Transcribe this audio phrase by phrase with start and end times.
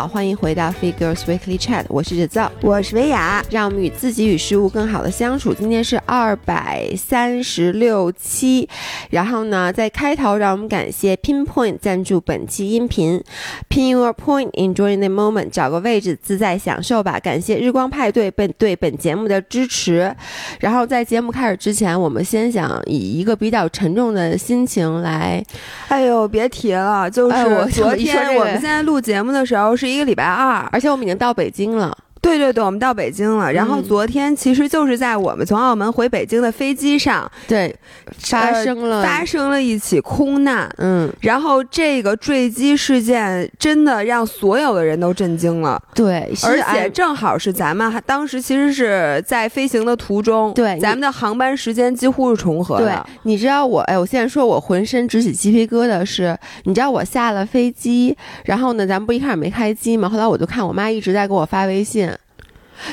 [0.00, 5.52] 好，欢迎回到 Figures Weekly Chat，我是制造，我是维雅，让我们与自己与事物更好的相处。
[5.52, 8.66] 今天是二百三十六期，
[9.10, 13.22] 然后呢，在开头让我们感谢 Pinpoint 赞助本期音频
[13.68, 17.20] ，Pin your point, enjoy the moment，找个位置自在享受吧。
[17.20, 20.16] 感谢日光派对本对本节目的支持。
[20.60, 25.44] 然后在节目开始之前，我们先想以一个比较沉重的心情来，
[25.88, 27.36] 哎呦，别提了，就是
[27.72, 31.96] 昨天我们现在录节目的时候是一个礼拜二，而且我们已经到北京了。
[32.20, 33.52] 对对对，我们到北京了。
[33.52, 37.74] 然后昨天其实就是在我们从澳门回北京的飞机上，对，
[38.18, 40.70] 发生了发生了一起空难。
[40.78, 45.80] 嗯，然后这个坠机事件真的让所有的人都震惊了。
[45.94, 52.84] 对，而且正好是咱们还当时其实是在飞行的途中，对，咱们的航班时间几乎是重合的。
[52.84, 62.09] 对，你知道我哎，我现在说我浑身直起鸡皮疙瘩，是你知道我下了飞机，然后呢，咱们不一开始没开机嘛，后来我就看我妈一直在给我发微信。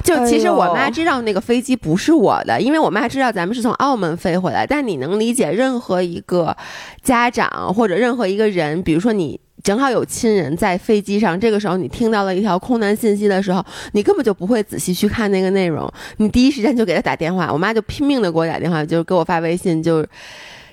[0.03, 4.65] 就其实我妈知道那个飞机不是我的，因为我妈知道咱们是从澳门飞回来。
[4.65, 6.55] 但你能理解，任何一个
[7.03, 17.51] 家长或者任何一个人，比如说你正好有亲人在飞机上，这个时候你听到了一条空难信息的时候，你根本就不会仔细去看那个内容，你第一时间就给他打电话。
[17.51, 19.81] 我妈就拼命的给我打电话，就是给我发微信。
[19.81, 20.05] 就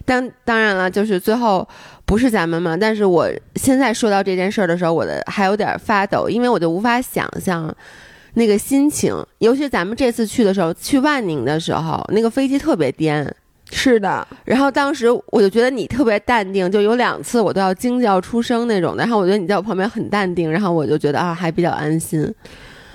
[0.04, 1.66] 当当然了，就是最后
[2.04, 2.76] 不是咱们嘛。
[2.76, 7.74] 但是我现在说到这件事儿的时候，我的还有点发抖，因为我就无法想象。
[8.34, 13.34] 那个心情，尤其咱们这次去的时候，去万宁的时候，那个飞机特别颠。
[13.70, 19.02] 是的，然后当时我就觉得你特别淡定，就有两次我都要惊叫出声那种的。
[19.02, 22.32] 然后我觉得你在我旁边很淡定，然后我就觉得啊，还比较安心。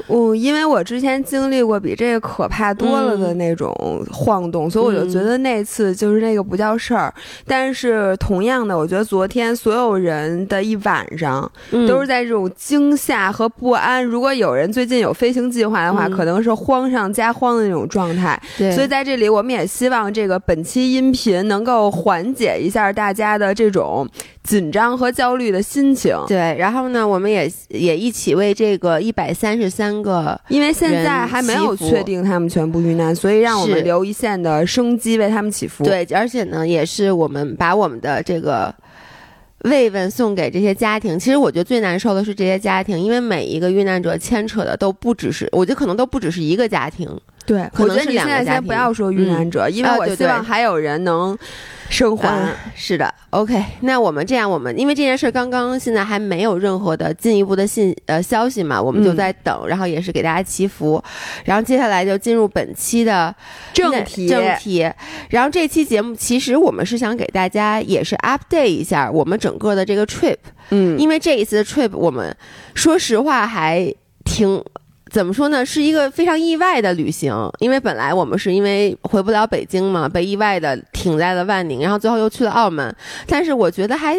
[0.10, 3.74] 嗯，因为我之前经历过比这个可怕多了的那种
[4.12, 7.14] 晃动，所以我就觉得那次就是那个不叫事儿。
[7.46, 11.50] 但是同样的，我觉得昨天所有人的一晚上
[11.88, 14.04] 都是在这种惊吓和不安。
[14.04, 18.42] 如果有人最近有飞行计划的话，可能是慌上加慌的那种状态。
[18.58, 24.08] 对所以在这里，我们也希望这个本期音频能够缓解一下大家的这种
[24.42, 26.18] 紧张和焦虑的心情。
[26.28, 29.99] 对，然后呢，我们也也一起为这个一百三十三。
[30.02, 35.84] 个，因为现在还没有确定他们全部遇难，所以让我们留一线的生机为他们祈福。
[35.84, 38.74] 对，而且呢，也是我们把我们的这个
[39.64, 41.20] 慰问送给这些家庭。
[41.20, 47.08] 其实我觉得最难受的是这些家庭，因为每一个遇难者牵扯的都不只是，我觉得可能都不只是一个家庭。
[47.50, 48.54] 对，可能是两个家庭。
[48.54, 51.38] 先不要说遇难者，因为我希望还有人能。
[51.92, 53.60] 生还是的，OK。
[53.80, 61.04] 那我们这样，我们因为这件事刚刚现在还没有任何的进一步的信呃消息嘛，我们就在等，然后也是给大家祈福，
[61.46, 63.36] 然后接下来就进入本期的
[63.74, 64.88] 正题正题。
[65.32, 70.38] 然后这期节目其实我们是想给大家也是 update 一下我们整个的这个 trip，
[70.70, 72.32] 嗯，因为这一次的 trip 我们
[72.76, 73.92] 说实话还
[74.24, 74.64] 挺。
[75.10, 75.66] 怎么说呢？
[75.66, 82.96] 是一个非常意外的旅行，因为本来我们是因为回不了北京嘛，被意外的停在了万宁，然后最后又去了澳门，
[83.28, 84.18] 但是我觉得还。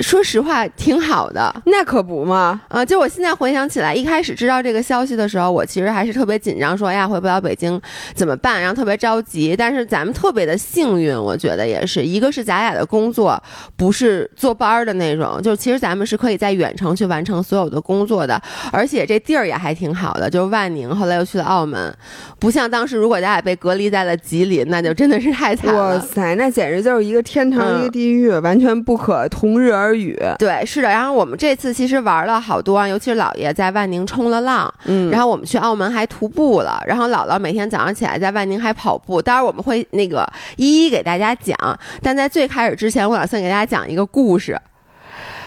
[0.00, 2.60] 说实话，挺好的，那可不嘛。
[2.68, 7.80] 啊，就我现在回想起来，一开始知道这个消息的时候，我其实还是特别紧张，说哎呀回不了北京
[8.14, 8.60] 怎么办？
[8.60, 9.56] 然后特别着急。
[9.56, 13.42] 但是咱们特别的幸运，我觉得也是一个是咱俩的工作
[13.76, 21.92] 不是坐班儿的那种，就其实咱们是可以在远程去完成所有的工作的，而且这地儿也还挺好的，就是万宁，后来又去了澳门，
[22.38, 25.96] 不像当时如果咱俩被隔离在了吉林，那就真的是太惨了。
[25.96, 29.87] 哇塞，那简直就是一个天堂一个地狱，完全不可同日而。
[29.88, 39.22] 而语对是的，然后我们这次其实玩了好多，尤其是姥爷在万宁冲了浪，嗯，然后我们去澳门还徒步了，然后姥姥每天早上起来在万宁还跑步。
[39.22, 41.56] 待会儿我们会那个一一给大家讲，
[42.02, 44.60] 但在最开始之前，我打算给大家讲一个故事。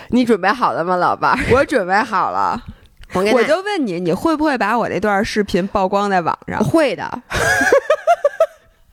[0.09, 1.39] 你准备好了吗，老伴儿？
[1.53, 2.61] 我准备好了。
[3.13, 6.63] 我我就问你，你会不会把我那段视频曝光在网上？
[6.63, 7.03] 会的。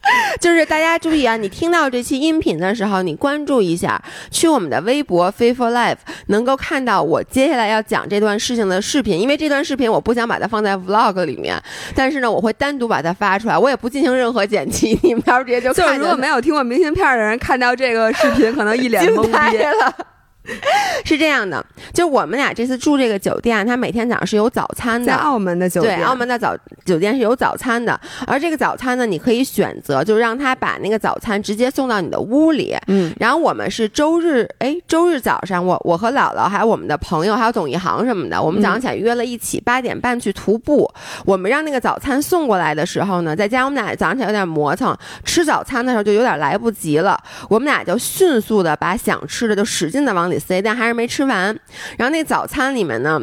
[0.40, 4.00] 就是大家注意啊，你听到这期音频的时候，你关注一下，
[4.31, 5.96] 去我们的微博 f a i f u l Life，
[6.26, 9.19] 能够看到我接下来要讲这段事情的视频。
[9.19, 11.60] 因为这段视频我不想把它放在 Vlog 里面，
[11.94, 14.99] 但是呢，我会单独把它发出来，我也不进行任何剪辑。
[15.02, 20.18] 你们要是直接就就如果没有听过明信片的人看到这个视频，可能一脸懵逼 了。
[21.04, 25.06] 是这样的，就我们俩这次住这个酒店，它每天早上是有早餐的。
[25.06, 27.98] 在澳门的酒店，对，澳门的早酒店是有早餐的。
[28.26, 32.76] 而这个早餐呢，你可以选择，就让他把那个早餐直接送到你的屋里。
[32.88, 33.14] 嗯。
[33.18, 40.90] 然后我们是周日，哎，周日早上，我我和姥姥还有我们的朋友，还有董一航什么的，我们早上起来约了一起八点半去徒步。
[41.24, 47.18] 我们让那个早餐送过来的时候呢，在家我们俩早上起来有点磨蹭，吃早餐的时候就有点来不及了。
[47.48, 50.38] 我们俩就迅速的把想吃的就使劲的往里。
[50.38, 51.58] 塞，但还是没吃完。
[51.96, 53.20] 然后那早餐里面呢，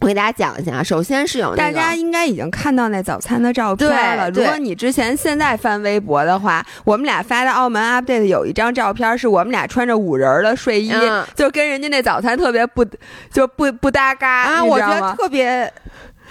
[0.00, 4.30] 我给大家讲一下，首先是有大家应该已经看到那早餐的照片了。
[4.30, 10.92] 如果你之前现在翻微博的话，我们俩发的澳门 update 有一张照片，是我们俩穿着五人的睡衣，
[11.34, 12.84] 就跟人家那早餐特别不
[13.32, 14.62] 就不不搭嘎啊！
[14.62, 15.72] 我觉得特别。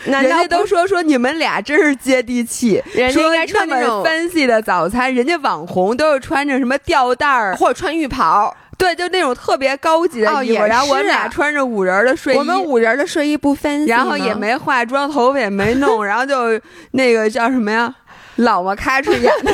[0.05, 10.63] 人家都说说你们俩真是接地气，人家应该穿那种 fancy 的早餐，人家网红都是穿着什么吊带儿或者穿浴袍，对，就那种特别高级的衣服。
[10.65, 16.59] 然后我们俩穿着五人的睡衣，我们五人的睡衣不 fancy，然后也没化妆，头发也没弄， 然后就
[16.91, 17.93] 那个叫什么呀？
[18.37, 19.51] 老么开出演的，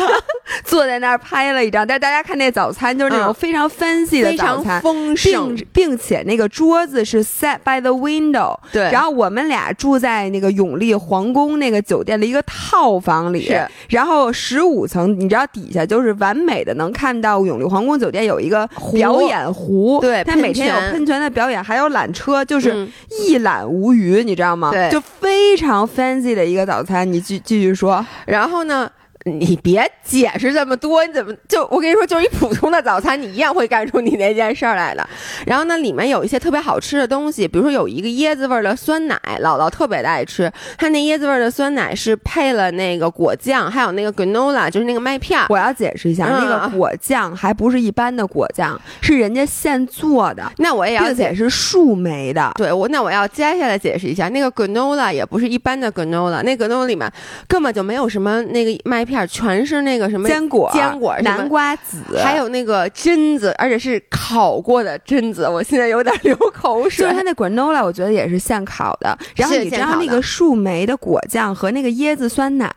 [0.63, 1.85] 坐在那儿拍了一张。
[1.85, 8.57] 但大家看那早餐，就是那种非常 fancy 的早餐，丰盛，并并且那个桌子是 set by the window。
[8.71, 8.83] 对。
[8.91, 13.51] 然后我们俩住在那个永利皇宫那个酒店的一个套房里，
[13.89, 24.71] 然后十五层，你知道底下就是完美的能看到永利皇宫酒店有一个表演湖，对，它每天有喷泉的表演，还有缆车，就是一览无余，你知道吗？
[24.71, 27.11] 对，就非常 fancy 的一个早餐。
[27.11, 28.68] 你继继续说，然后呢？
[28.69, 28.91] 呢，
[29.29, 35.07] 你别解释这么多，你怎么就我跟你说，就是一普通的早餐，你一样会干出你那件事儿来的。
[35.45, 40.51] 然后呢，里面有一些特别好吃的东西，比如说有一个椰子味的酸奶，姥姥特别的爱吃。
[40.77, 45.39] 它那椰子味的酸奶是配了那个果酱，还有那个 granola，就是那个麦片。
[45.49, 50.51] 我要解释一下，那个果酱还不是一般的果酱，是人家现做的。
[50.57, 52.51] 那我也要，并且是树莓的。
[52.55, 57.11] 对，我那我要接下来解释一下，那个 granola 也不是一般的 granola，那 granola 里面
[57.47, 59.18] 根本就没有什么那个麦片。
[59.27, 65.47] 全是那个什么坚果、坚果、南瓜籽，还有那个榛子，而且是烤过的榛子。
[65.47, 67.05] 我现在有点流口水。
[67.05, 69.17] 就是它那 granola，我觉得也是现烤的。
[69.35, 72.69] 然后你知道那个树莓的果酱和那个椰子酸奶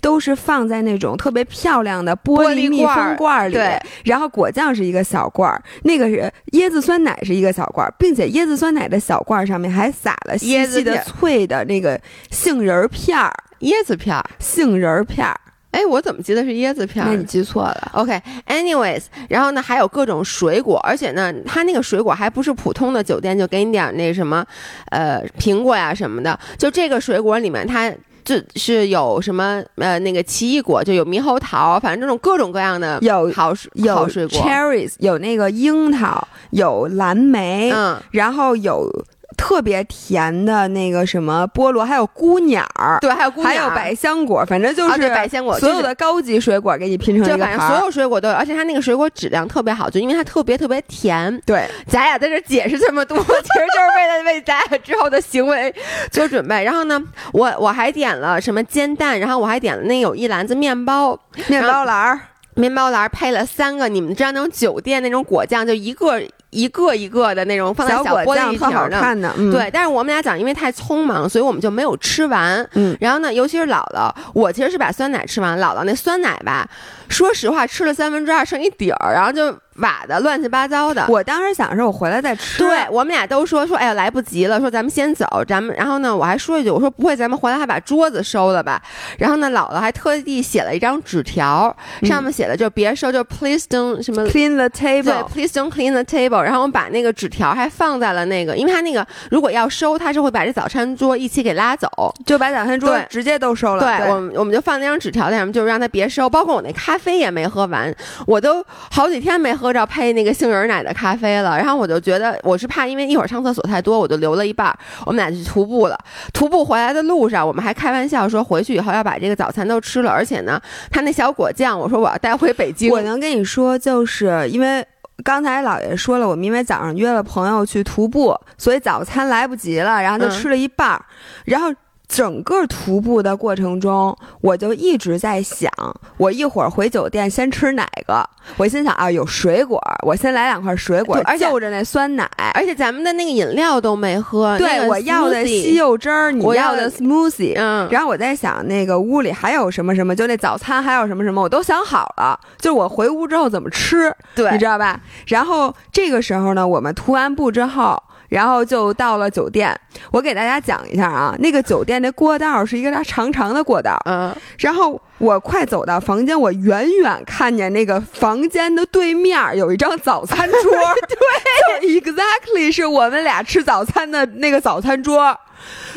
[0.00, 3.54] 都是放在那种特别漂亮的玻璃密封罐里。
[3.54, 3.80] 对。
[4.04, 15.38] 然后果酱是一个小罐儿，那个是椰子酸奶是一个小罐儿，并且椰子酸奶的小罐上面还撒了细细的脆的那个杏仁片儿、椰子片儿、杏仁片儿。
[15.70, 17.04] 哎，我怎么记得是椰子片？
[17.06, 17.90] 那你记错了。
[17.92, 24.44] OK，anyways，然后呢，还有各种水果，而且呢，它那个水果还不是普通的酒店就给你点那什么，
[24.90, 26.38] 呃，苹果呀什么的。
[26.56, 27.92] 就这个水果里面，它
[28.24, 38.90] 就是有什么呃那个奇异果，就有猕猴桃，反正这种各种各样的有好有水果，cherries，有那个樱桃，有蓝莓，嗯，然后有。
[39.38, 51.40] 特别甜的那个什么菠萝，还有菇鸟儿，对，还有还有百香果，反正就是百香果，所有的高级水果给你拼成一个盘，所有水果都有，而且它那个水果质量特别好，就因为它特别特别甜。
[51.46, 55.72] 对，咱俩在这解释这么多， 其实就是为了为咱俩之后的行为
[56.10, 56.64] 做准备。
[56.64, 57.00] 然后呢，
[57.32, 62.20] 我我还点了什么煎蛋，然后我还点了那有一篮子面包，面包篮儿，
[62.54, 66.20] 面包篮儿配了三个，你们知道那种酒店那种果酱，就一个。
[66.50, 69.70] 一个一个的那种放在小玻璃瓶的，对。
[69.72, 72.66] 但是我们俩讲，因为太匆忙，所以我们就没有吃完。
[72.74, 72.96] 嗯。
[73.00, 76.68] 然后呢，尤其是姥姥，我其实是把酸奶吃完，姥姥那酸奶吧，
[77.08, 79.56] 说实话吃了三分之二，剩一底儿，然后就。
[79.78, 82.58] 瓦的乱七八糟的，我当时想着我回来再吃。
[82.58, 88.82] 对我们俩都说说，哎呀来不及了，说咱们先走，咱们然后呢，我还说一句，我说不会，咱们回来还把桌子收了吧？
[89.18, 91.72] 然后呢，姥姥还特地写了一张纸条，
[92.02, 96.37] 上面写的就别收，就 please don't 什么 clean the table，对，please don't clean the table。
[96.42, 101.88] 然后我们把那个纸条还放在了那个，因为他那个如果要收，他是会把这早餐桌一起给拉走，
[102.26, 103.84] 就把早餐桌直接都收了。
[103.84, 107.94] 对，我们我们就放那张纸条在上面，就是让他别收，包括我那咖啡也没喝完，
[108.26, 110.48] 我都好几天没喝着配那个杏。
[110.48, 114.74] 杏仁奶的咖啡了，然后我就觉得我是怕，因为一会儿上厕所太多，我就留了一半。
[115.04, 115.98] 我们俩去徒步了，
[116.32, 120.58] 徒步回来的路上，我们还开玩笑说回去以后要把这个早餐都吃了，而且呢，
[120.90, 122.90] 他那小果酱，我说我要带回北京。
[122.90, 124.82] 我能跟你说，就是因为
[125.24, 131.00] 刚才姥爷说了，我们因为早上约了朋友去徒步，所以早餐来不及了，然后就吃了一半，
[131.44, 131.72] 然后。
[132.08, 135.70] 整个徒步的过程中，我就一直在想，
[136.16, 138.28] 我一会儿回酒店先吃哪个？
[138.56, 144.56] 我心想啊，有水果，我先来两块水果，就着那酸奶，而且咱们的那个饮料都没喝。
[144.56, 147.52] 对，我要的西柚汁儿，你要的 smoothie。
[147.56, 150.16] 嗯，然后我在想，那个屋里还有什么什么？
[150.16, 151.42] 就那早餐还有什么什么？
[151.42, 154.98] 我都想好了，就是我回屋之后怎么吃，对，你知道吧？
[155.26, 158.02] 然后这个时候呢，我们涂完步之后。
[158.28, 159.74] 然后就到了酒店，
[160.10, 170.60] 我给大家讲一下啊，那个酒店的过道是一个长长的过道，嗯，然后我快走到房间，我远远看见那个房间的对面有一张早餐桌，
[171.80, 175.34] 对，exactly 是我们俩吃早餐的那个早餐桌，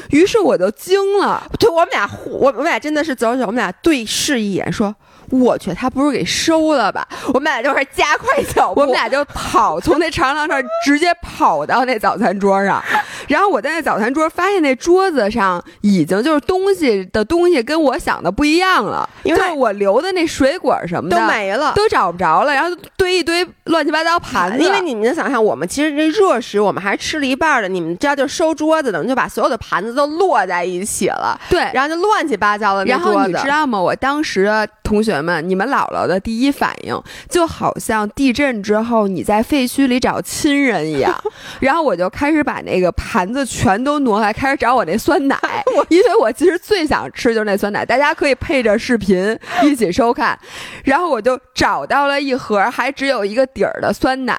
[0.10, 4.96] 于是我就惊了，对我们俩，我我们俩真的是走走，我们俩对视一眼说。
[5.32, 7.08] 我去，他不是给收了吧？
[7.34, 12.84] 我们俩就是加快脚步，我们俩就跑，从那长廊上直接跑到那早餐桌上，
[13.28, 24.64] 然后我在那早餐桌发现那桌子上已经就是东西的东西跟我想的不一样了，因为我留的那水果什么的都没了，都找不着了，然后堆一堆乱七八糟盘子。
[24.64, 32.86] 因为你们能想象，我们其实这热食我们还吃了一半的，你们知道就收桌子的，就把所有的盘子都摞在一起了，对，然后就乱七八糟的。
[32.86, 33.80] 然后你知道吗？
[33.82, 41.16] 我当时同学们，你们姥姥的第一反应就好像地震之后你在废墟里找亲人一样，
[41.62, 45.40] 然后我就开始把那个盘子全都挪开，开始找我那酸奶，
[45.88, 50.38] 因为我其实最想吃就是那酸奶，大家可以配着视频一起收看。
[50.84, 54.38] 然后我就找到了一盒还只有一个底儿的酸奶，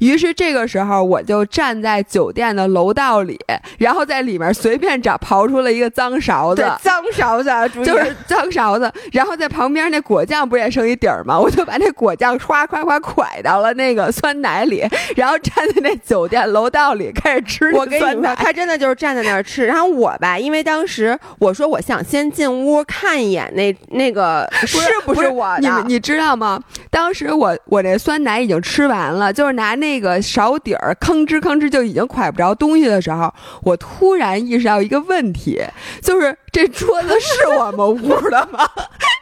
[0.00, 3.38] 于是这个时候我就站在酒店的楼道里，
[3.78, 7.50] 然后在里面随便找刨出了一个脏勺子，脏勺子
[7.82, 11.38] 就是脏勺子，然后在旁边那果酱不也剩一底儿吗？
[11.38, 17.72] 我就把那果酱唰咵咵蒯到了那个酸奶里，然后站在那酒店楼道里开始吃。
[17.72, 19.66] 我跟你说，他真的就是站在那儿吃。
[19.66, 25.68] 然后我吧，因为当时我说我想先进屋看一眼那那个是不是我的。
[25.68, 26.60] 你你知道吗？
[26.90, 35.62] 当时我我这酸奶已经吃完了，就是拿那个勺底儿吭哧吭哧就已经蒯不着东西的时候，我突然意识到一个问题，
[36.02, 38.66] 就是这桌子是我们屋的吗？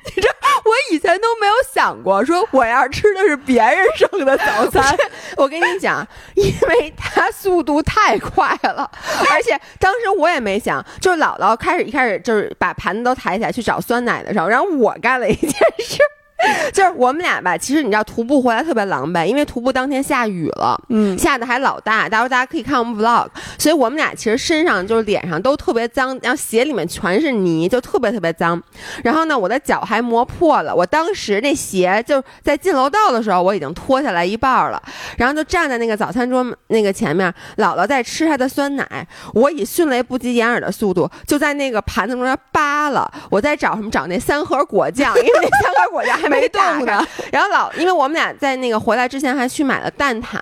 [0.04, 0.28] 你这
[0.64, 4.96] 我以前都没有想过，说我要吃的是别人剩的早餐。
[5.37, 8.90] 我跟你讲， 因为它速度太快了，
[9.30, 15.99] 而且当时我也没想，就是姥姥开始一开始就是把盘子都抬起来去找酸奶的时候，然后我干了一件事。
[16.72, 28.60] 就是我们俩吧，其实你知道徒步回来特别狼狈，因为徒步当天下雨了，嗯，下的还老大，到时候大家可以看我们 vlog，所以我们俩其实身上就是脸上都特别脏，然后鞋里面全是泥，就特别特别脏。
[29.02, 34.82] 然后呢，我的脚还磨破了，我当时那鞋就在进楼道的时候我已经脱下来一半了，
[35.16, 46.33] 然后就站在那个早餐桌那个前面，姥姥在吃她的酸奶，我以迅雷不及掩耳的速度就在那个盘子中间扒了，我在找什么找那三盒果酱，因为那三盒果酱还没。
[46.40, 50.38] 没动的，然后姥，因为我们俩在那个回来之前还去买了蛋挞，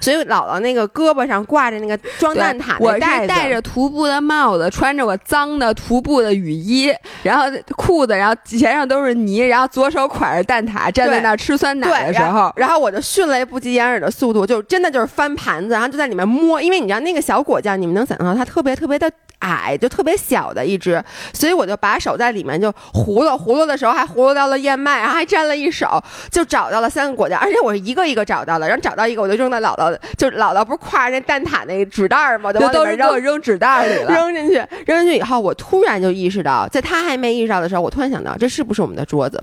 [0.00, 7.44] 所以姥姥那个胳膊上挂着那个装蛋挞的袋子，戴着徒步的帽子，穿着我脏的徒步的雨衣，然后
[7.76, 19.10] 裤子，然后鞋上都是泥，然后左手挎着蛋挞，站在那儿吃酸奶的时候，然后我就迅雷不及掩耳的速度，就真的就是翻盘子，然后就在里面摸，因为你知道那个小果酱，你们能想象到它特别特别的。
[19.40, 21.00] 矮就特别小的一只，
[21.34, 32.52] 所以我就把手在里面就葫芦葫芦的时候还葫芦到了燕麦，然后还沾了一手，就找到了三个果酱，而且我是一个一个找到的，然后找到一个我就扔到姥姥，就姥姥不是挎着那蛋挞那纸袋吗？
[32.52, 39.42] 就都是扔扔纸袋里了，扔进去，扔进去以后，我突然就意识到，在他还没意识到的时候，我突然想到这是不是我们的桌子？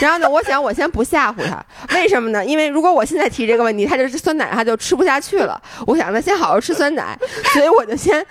[0.00, 1.64] 然后呢，我想我先不吓唬他，
[1.94, 2.44] 为什么呢？
[2.44, 5.60] 因为如果我现在提这个问题，他就是酸奶他就吃不下去了。
[5.86, 7.18] 我想他先好好吃酸奶，
[7.52, 8.24] 所以我就先。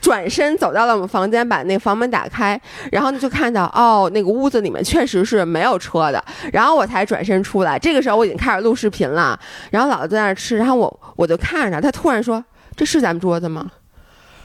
[0.00, 2.60] 转身走到了我们房间，把那个房门打开，
[2.92, 6.22] 然后呢就看到哦，那个屋子里面确实是没有车的。
[6.52, 9.40] 然后我才转身出来，这个时候我已经开始录视频了。
[9.70, 12.44] 然后姥姥在那吃，然后我我就看着他，他突然说
[12.76, 13.70] ：“这是咱们桌子吗？”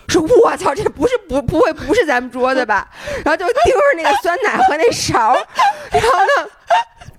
[0.09, 2.87] 说：“我操，这不是不不会不是咱们桌子吧？”
[3.23, 5.35] 然后就盯着那个酸奶和那勺，
[5.91, 6.49] 然后呢。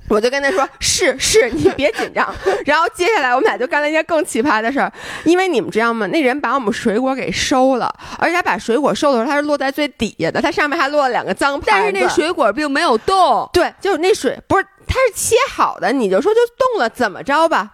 [0.09, 2.35] 我就跟他说：“是是，你别紧张。”
[2.67, 4.93] 然后接下来我们俩就干了一件更奇葩的事儿，
[5.23, 6.05] 因为你们知道吗？
[6.09, 13.49] 那人把我们水果给收了，而且把水果收的时候，他是落在最底下的，他上面还落了两个脏盘但是那水果并没有动。
[13.53, 17.71] 对，就是那水不是，它是切好的，你就说就动了，怎么着吧？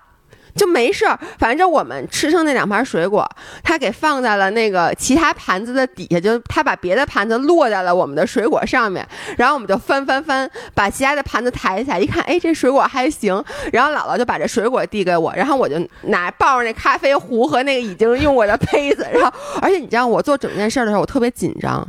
[0.57, 3.29] 就没事儿，反正我们吃剩那两盘水果，
[3.63, 21.87] 他给放在了那个其他盘子的底下，就他把别的盘子落在了我们的水果上面，然后我们就翻翻翻，把其他的盘子抬起来，一看，哎，这水果还行，然后姥姥就把这水果递给我，然后我就拿抱着那咖啡壶和那个已经用过的杯子，然后，而且你知道我做整件事的时候，我特别紧张。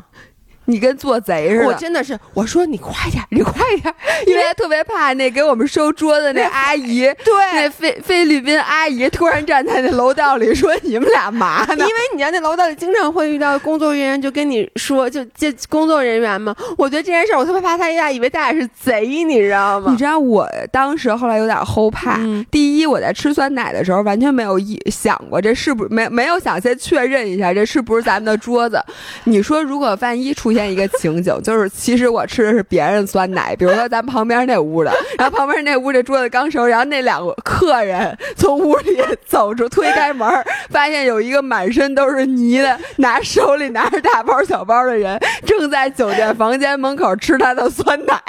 [0.69, 3.93] 你跟做贼似的，我真的是，我说你快点，你快点，
[4.25, 11.75] 因为特别怕那给我们收桌子那阿姨，对，那菲菲律宾阿姨突然站在那楼道里说你们俩嘛呢？
[11.77, 16.53] 因为你知道那楼道里经常会遇到工作人员，就跟你说，就这工作人员嘛。
[16.77, 19.89] 我觉得这件事我特别怕他俩以为咱俩是贼，你知道吗？
[19.89, 22.19] 你知道我当时后来有点后怕。
[22.51, 28.83] 第一，我在吃酸奶的时候完全没有意想过这是不是没没有想先确认一下这是不是咱们的桌子。
[29.23, 30.56] 你说如果万一出现。
[30.57, 40.27] 现一个情景，就是其实我吃的是别人酸奶，比如说咱旁边那屋的，然后旁边那屋这桌子刚熟，然后那两个客人从屋里走出，推开门，
[40.71, 48.19] 发现有一个满身都是泥的，拿手里拿着大包小包的人，正在酒店房间门口吃他的酸奶。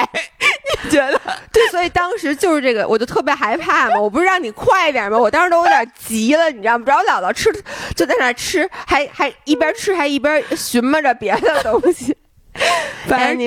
[0.84, 1.20] 你 觉得？
[1.52, 4.00] 对，所以当时就是这个，我就特别害怕嘛。
[4.00, 5.18] 我不是让你快一点吗？
[5.18, 6.84] 我当时都有点急了，你知道吗？
[6.86, 7.50] 然后姥姥吃
[7.94, 12.16] 就在那吃，还还一边吃还一边寻摸着别的东西。
[13.06, 13.38] 反正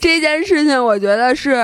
[0.00, 1.56] 这件事情，我觉得是。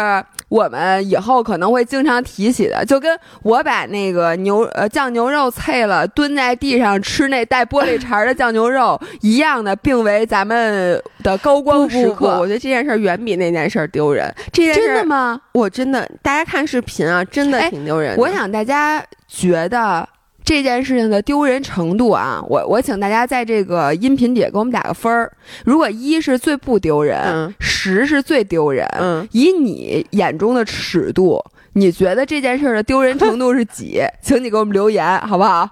[0.52, 12.38] 我们以后可能会经常提起的，就跟我把那个牛呃酱牛肉碎了，蹲在地上吃那带玻璃碴的酱牛肉一样的，并为咱们的高光时刻。
[12.38, 14.30] 我觉得这件事远比那件事丢人。
[14.52, 15.40] 这件事真的吗？
[15.52, 18.14] 我真的，大家看视频啊，真的挺丢人。
[18.18, 20.06] 我想大家觉得。
[20.52, 25.32] 这件事情的丢人程度啊，我我请大家在这个音频底下给我们打个分儿。
[25.64, 28.87] 如果一是最不丢人，十是最丢人，
[29.30, 31.42] 以你眼中的尺度，
[31.73, 34.02] 你觉得这件事的丢人程度是几？
[34.21, 35.66] 请你给我们留言，好不好？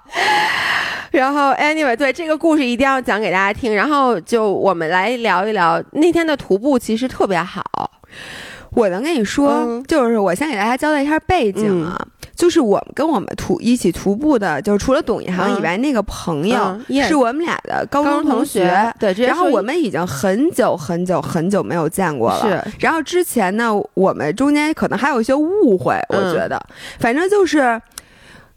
[1.10, 3.74] 然后，anyway，对这个故事一定要讲给大家听。
[3.74, 7.62] 然后就我们来聊一聊那天的徒步，其实特别好。
[8.70, 12.00] 我能跟你说，就是我先给大家交代一下背景啊。
[12.40, 18.90] 就是我们跟我们徒一起徒步的，就是除了董一航以外，那个朋友是我们俩的高中同学。
[18.98, 22.40] 对，然后我们已经很久很久很久没有见过了。
[22.40, 22.72] 是。
[22.78, 26.58] 然后之前呢，我们中间可能还有一些误会，我觉得，
[26.98, 27.78] 反正就是。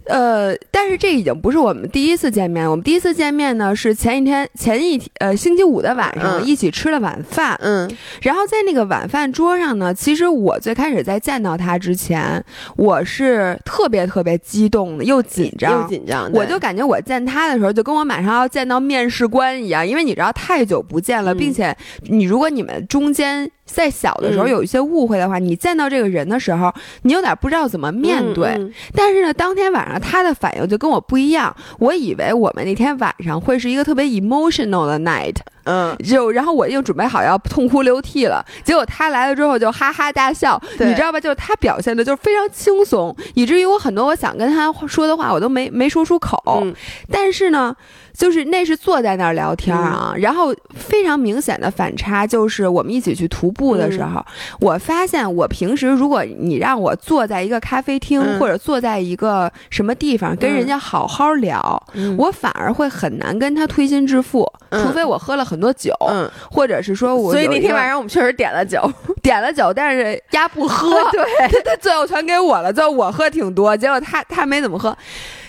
[0.05, 2.69] 呃，但是这已经不是我们第一次见面。
[2.69, 7.57] 我们第一次见面呢，是前一天前一天呃星期五的晚上一起吃了晚饭。
[7.61, 7.89] 嗯，
[8.21, 12.43] 然后在那个晚饭桌上呢，其实我最开始在见到他之前，
[12.75, 16.29] 我是特别特别激动的，又紧张又紧张。
[16.33, 21.75] 我就感觉我见他的时候，就跟我马上要见到面试官一样，因为你知道太久不见了，并且
[22.09, 23.49] 你如果你们中间。
[23.65, 28.59] 在小的时候有一些误会的话，你见到这个人的时候，你有点不知道怎么面对。
[28.93, 31.55] 但是呢，当天晚上他的反应就跟我不一样。
[31.79, 38.45] 我以为我们那天晚上会是一个特别 emotional 的 night，嗯，就然后我就准备好要痛哭流涕了。
[38.63, 41.19] 结果他来了之后就哈哈大笑，你知道吧？
[41.19, 46.37] 就是他表现的就是非常轻松，以至于我很多我想跟他说的话我都没没说出口。
[47.09, 47.75] 但是呢。
[48.17, 54.23] 就是那是坐在那儿聊天啊，然后非常明显的反差就是我们一起去徒步的时候，
[54.59, 61.83] 我发现我平时如果你让我坐在一个咖啡厅或者坐在一个什么地方跟人家好好聊，
[62.17, 65.93] 我反而会很难跟他推心置腹，除非我喝了很多酒，
[66.51, 67.31] 或者是说我。
[67.31, 68.79] 所以那天晚上我们确实点了酒，
[69.23, 71.23] 点了酒，但是丫不喝， 对，
[71.65, 74.95] 他最后全给我了，最后我喝挺多，结果他他没怎么喝。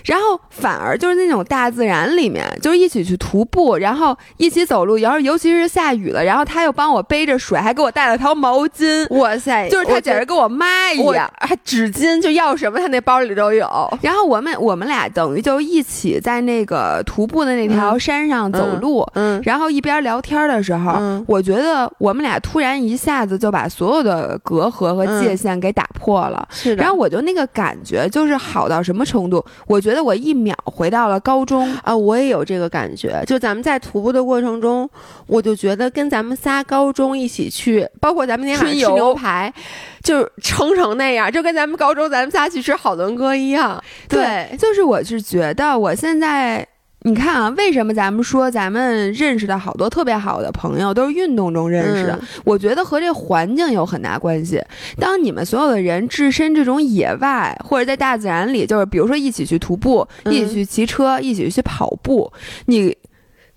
[0.05, 9.07] 然后反而就是那种大自然里面，就是一起去徒步，然后一起走路，然后尤其是下雨了，然后他又帮我背着水，还给我带了条毛巾。
[9.19, 13.67] 哇塞，就是他简直跟我妈一样，还纸巾，就要什么他那包里都有。
[14.03, 26.47] 然后我们我们俩等于就一起在那个徒步的那条山上走路，嗯，然后一边聊天的时候，我觉得我们俩突然一下子就把所有的隔阂和界限给打破了。
[26.51, 29.43] 是的，然后我就那个感觉就是好到什么程度？
[29.67, 29.94] 我觉得。
[29.95, 31.97] 觉得我一秒回到了高中啊！
[31.97, 33.23] 我也有这个感觉。
[33.29, 34.91] 就咱们在徒步的过程中，
[35.29, 39.55] 我就觉得跟咱们仨高中一起去，包括咱们那天晚上吃牛排，
[40.03, 43.81] 就撑成那样，就跟咱们高中咱们仨去吃好伦哥一样。
[44.09, 46.67] 对，就是我是觉得我现在。
[47.07, 52.19] 你看啊，为什么咱们说咱们认识的好多特别好的朋友都是运动中认识的？
[52.45, 54.59] 我觉得和这环境有很大关系。
[54.99, 62.33] 当你们所有的人置身这种野外，或者在大自然里，就是比如说一起去徒步，一起去骑车，一起去跑步，
[62.67, 62.97] 你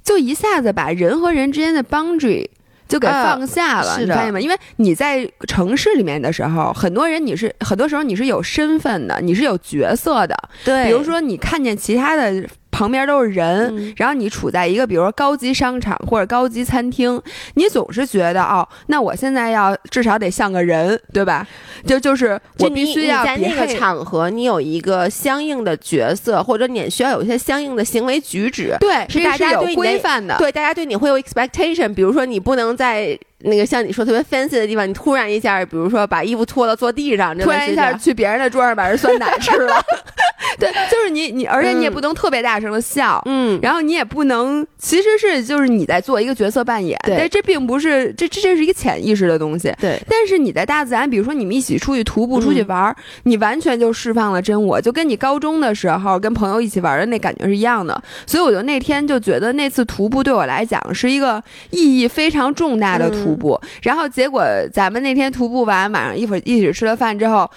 [0.03, 2.45] 就一下子把人和人之间的 boundary
[2.89, 4.41] 就给放下了，你发现吗？
[4.41, 10.36] 因为你在城市里面的时候，很多人你是很多时候你是有身份的，你是有角色的。
[10.65, 12.45] 对，比如说你看见其他的。
[12.78, 17.20] 旁边都是人，然后你处在一个比如说高级商场或者高级餐厅，
[17.56, 21.48] 你总是觉得哦，那我现在要至少得像个人，对吧？
[21.88, 33.18] 就就是我必须要在那个场合，你有一个相应的角色，或者你需要有一些相应的行为举止，对，是大家对规范的，对，大家对你会有 expectation，比如说你不能在。
[33.41, 39.80] 那个像你说特别 fancy 的地方，你突然一下，比如说把衣服脱了坐地上，突然一下去别人的桌上把人酸奶吃了，
[40.58, 63.08] 对，就是你你，而且你也不能特别大声的笑，嗯，然后你也不能，其实是就是你在做一个角色扮演，对，这并不是这这这是一个潜意识的东西，对，但是你在大自然，比如说你们一起出去徒步出去玩，你完全就释放了真我，就跟你高中的时候跟朋友一起玩的那感觉是一样的，所以我就那天就觉得那次徒步对我来讲是一个意义非常重大的。
[63.27, 67.50] 徒步，然后结果咱们那天徒步完，晚上一会儿一起吃了饭之后，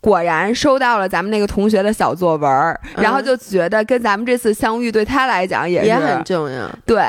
[0.00, 2.50] 果然收到了咱们那个同学的小作文，
[2.96, 6.68] 然后就觉得跟咱们这次相遇对他来讲也也很重要。
[6.84, 7.04] 对，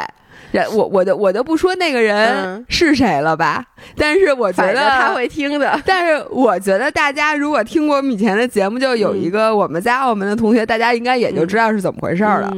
[0.54, 3.66] 人我我都我都不说那个人是谁了吧，
[3.98, 5.78] 但是我觉得他会听的。
[5.84, 12.54] 但是我觉得大家如果听过我们以前的节目，就有一个我们在澳门的同学，大家应该也就知道是怎么回事了。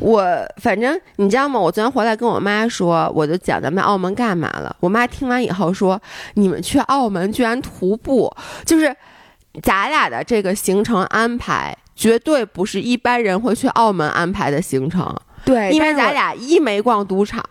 [0.00, 0.26] 我
[0.60, 1.60] 反正你知道吗？
[1.60, 4.74] 我昨天回来跟我妈说，我就讲咱们澳门干嘛了。
[4.80, 6.02] 我妈听完以后说
[6.34, 8.92] ：“你们去澳门居然徒步，就是
[9.62, 17.42] 咱俩的这个行程安排，绝对不是一般人会去澳门安排的行程。”对，因为咱俩一没逛赌场，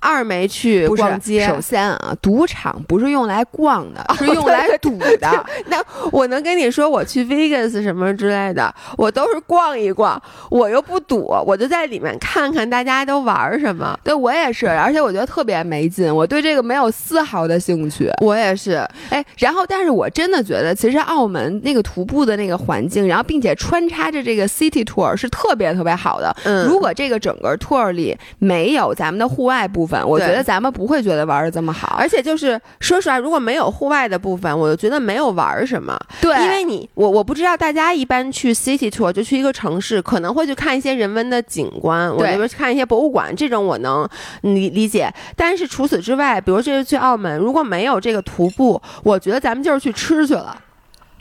[0.00, 1.46] 二没去逛街。
[1.46, 5.46] 首先啊，赌场不是用来逛的，是用来赌的。
[5.66, 10.20] 那我能跟你说，我去 Vegas 什么之类的，我都是逛一逛，
[10.50, 13.98] 我又不赌，我就在里面看看大家都玩什么。
[14.02, 18.10] 对我也是，而且我觉得特别没劲，我对这个没有丝毫的兴趣。
[18.22, 18.76] 我也是，
[19.10, 26.34] 哎，然后但是我真的觉得，其实澳门那个徒步的那个环境，然后并且穿插着这个 City Tour 是特别特别好的。
[26.44, 27.20] 嗯，如果这个。
[27.26, 31.96] 整个 tour 里没有咱们的户外部分，我觉得咱们不会觉得玩的这么好。
[31.98, 35.98] 而且就是说实话，如果没有户外的部分，我就觉得没有玩什么。
[36.20, 44.08] 对，因为你我我不知道大家一般去 city tour 就去一个城市，可能会去看一些人文的景观，我这边看一些博物馆，这种我能
[44.42, 45.12] 理理解。
[45.34, 50.56] 但是除此之外，比如这次去澳门，如果没有这个徒步，我觉得咱们就是去吃去了。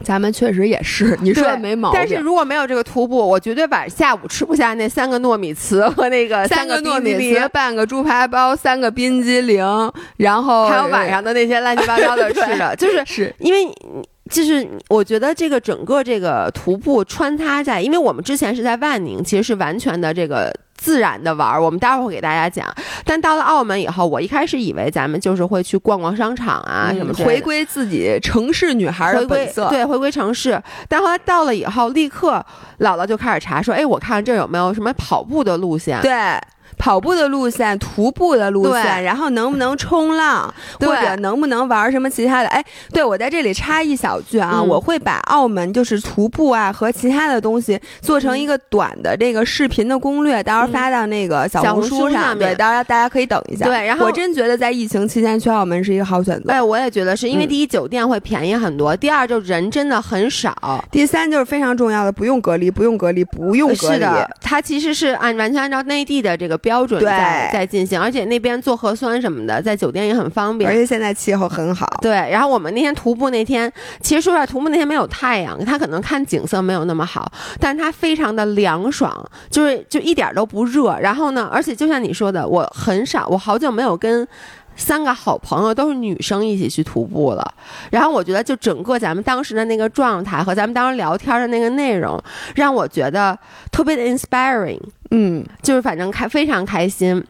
[0.04, 2.00] 咱们确实也是， 你说的没毛病。
[2.00, 9.66] 但是如果没有这个徒步，我绝对晚下午吃不下那三个糯米糍和那个三个糯米糍、半个猪排包、三个冰激凌，
[10.18, 13.66] 然后还有晚上的那些乱七八糟的 吃的，就是是因为
[14.30, 20.54] 就是我觉得这个整个这个徒步穿插在，因为我们之前是在万宁，其实是完全的这个。
[20.78, 22.68] 自然的玩儿，我们待会儿会给大家讲。
[23.06, 30.62] 但到了澳门以后，我一开始以为咱们就是会去逛逛商场啊什么，回归自己城市女孩的本色，对，回归城市。
[30.90, 32.46] 但后来到了以后，立刻
[32.80, 36.12] 姥姥就开始查，说：“哎，我看这有没有什么跑步的路线？”对。
[36.78, 42.48] 跑步的路线、徒步的路线，然后能不能冲浪，或者能不能玩什么其他的？
[42.50, 52.38] 哎，对我在这里插一小句啊，我会把澳门就是徒步啊和其他的东西做成一个短的这个视频的攻略，到时候发到那个小红书上。
[52.38, 53.66] 对，到时候大家可以等一下。
[53.66, 56.52] 对，然后我真觉得在疫情期间去澳门是一个好选择。
[56.52, 60.54] 哎，我也觉得是因为第一酒店会便宜很多，第二就人真的很少，
[60.92, 63.94] 第三就是非常重要的不用隔离，不用隔离，不用隔离。
[63.96, 70.68] 是的，它其实是按完全按照内地的这个标准在在进行，而且那边做核酸什么的，在酒店也很方便。
[70.68, 71.88] 而且现在气候很好。
[72.02, 79.14] 对，然后我们那天徒步那天，其实说实话，徒步那天没有太阳，它可能看景色没有那么好，但它非常的凉爽，
[79.52, 80.98] 就是就一点都不热。
[81.00, 84.28] 然后呢，而且就像你说的，我很少，我好久没有跟。
[84.76, 87.54] 三个好朋友都是女生一起去徒步了，
[87.92, 92.22] 然后我觉得就整个咱们当时的那个状态和咱们当时聊天的那个内容，
[92.56, 93.38] 让我觉得
[93.72, 94.80] 特别的 inspiring，
[95.12, 97.24] 嗯，就是反正开非常开心。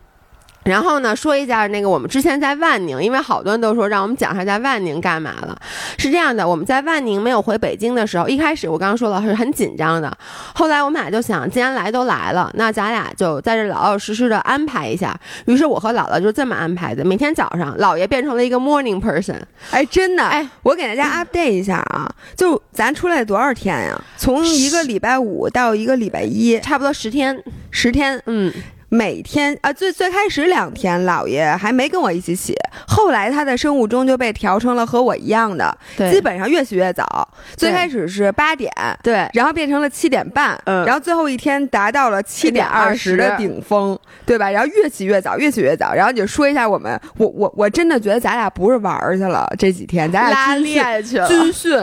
[0.65, 5.55] 然后呢，说一下那个我们之前在万宁，因为好多人都说让我们讲一下在万宁干嘛了。
[5.97, 10.11] 是这样的，我们在万宁没有回北京的时候，一开始我刚刚说了是很紧张的。
[10.55, 15.15] 后来我们俩就想，既然来都来了，那咱俩就在这老老实实的安排一下。
[15.45, 19.39] 于是我和姥姥就这么安排的：每天早上，姥爷变成了一个 morning person。
[19.69, 24.01] 哎，真的，哎，我给大家 update 一下啊，就咱出来多少天呀？
[24.17, 28.51] 从一个礼拜五到一个礼拜一，差不多十天，十天，嗯。
[28.89, 32.55] 每天啊，最最开始两天，姥爷还没跟我一起洗，
[32.87, 37.27] 后来他的生物钟就被调成了和我一样的，基本上越洗越早。
[37.57, 38.71] 最开始是八点，
[39.03, 44.49] 对，然后变成了七点半，嗯，然后最后一天达到了七点二十的顶峰，对吧？
[44.49, 45.93] 然后越洗越早，越洗越早。
[45.93, 51.27] 然后你说一下我们，我我我真的觉得咱俩不是玩去了，这几天咱俩拉练去了。
[51.27, 51.77] 军训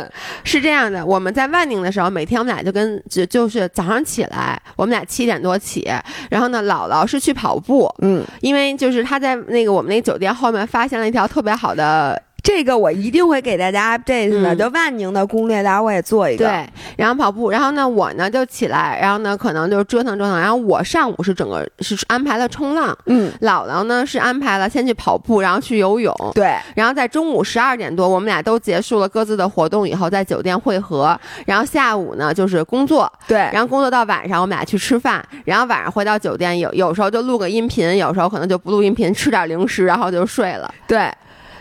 [0.45, 5.91] 是这样的，我们在万宁的时候，每天我们俩就跟就就是早上起来，我们俩七点多起，
[6.31, 6.92] 然后呢，姥姥。
[6.93, 12.21] 老是去跑步，嗯，因为就是他在那个我们那个酒店后面发现了一条特别好的。
[12.43, 16.45] 这个我一定会给大家 update 的，就万宁的攻略，待会儿我也做一个。
[16.45, 41.09] 对，然后跑步，然后呢，我呢就起来，然后呢可能就折腾折腾，然后我上午是整个是安排了冲浪，嗯，姥姥呢是安排了先去跑步，然后去游泳，对，然后在中午十二点多，我们俩都结束了各自的活动以后，在酒店汇合，然后下午呢就是工作，对，然后工作到晚上，我们俩去吃饭，然后晚上回到酒店，有有时候就录个音频，有时候可能就不录音频，吃点零食，然后就睡了，对。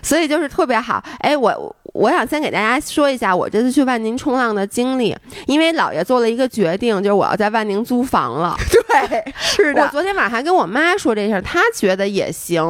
[0.01, 5.15] 所以就是特别好，哎，我我想先给大家说一下我这次去万宁冲浪的经历，
[5.47, 8.55] 因为姥爷做了一个决定，就是我要在万宁租房了。
[8.69, 9.83] 对， 对，是的。
[9.83, 12.61] 我昨天晚上还跟我妈说这事儿，她觉得也行。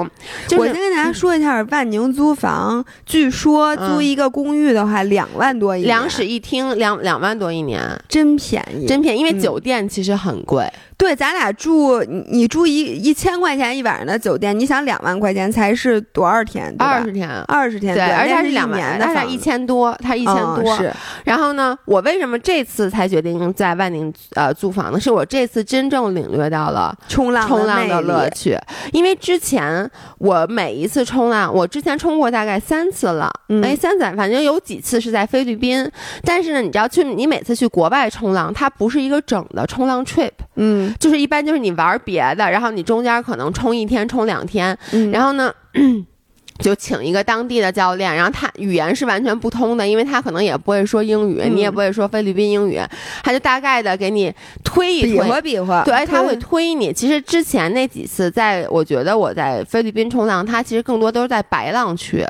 [0.57, 9.19] 我先跟大家说一下，万宁租房，据说租一个公寓的话，两万多一两室一厅，两两万多一年，真便宜，真便宜。
[9.19, 10.67] 因为酒店其实很贵。
[11.01, 16.71] 对，咱俩住你你住一一千块钱一晚上的酒店，你想两万块钱才是多少天？
[16.77, 17.95] 二十天，二十天。
[17.95, 20.77] 对，而且是两万，它是一千多，它一千多。
[20.77, 20.93] 是。
[21.23, 24.99] 然后呢，我为什么这次才决定在万宁呃租房呢？
[24.99, 28.55] 是我这次真正领略到了冲浪冲浪的乐趣。
[28.93, 33.27] 因为之前我每一次冲浪，我之前冲过大概三次了，
[33.63, 35.89] 哎，三次，反正有几次是在菲律宾。
[36.23, 41.71] 但是呢，你知道去你每次去国外冲浪，它不是一个整的冲浪 trip，嗯，就是一般就是你。
[41.71, 44.77] 玩别的，然后你中间可能冲一天、冲两天，
[45.11, 45.51] 然后呢，
[46.59, 52.77] 就请一个当地的教练，然后他语言是完全不通的，因为他可能也不会说英语，你也不会说菲律宾英语，
[53.23, 54.31] 他就大概的给你
[54.65, 56.91] 推一推，比划比划，对，他会推你。
[56.91, 62.23] 其实之前那几次，在我觉得我在菲律宾冲浪，他其实更多都是在白浪区。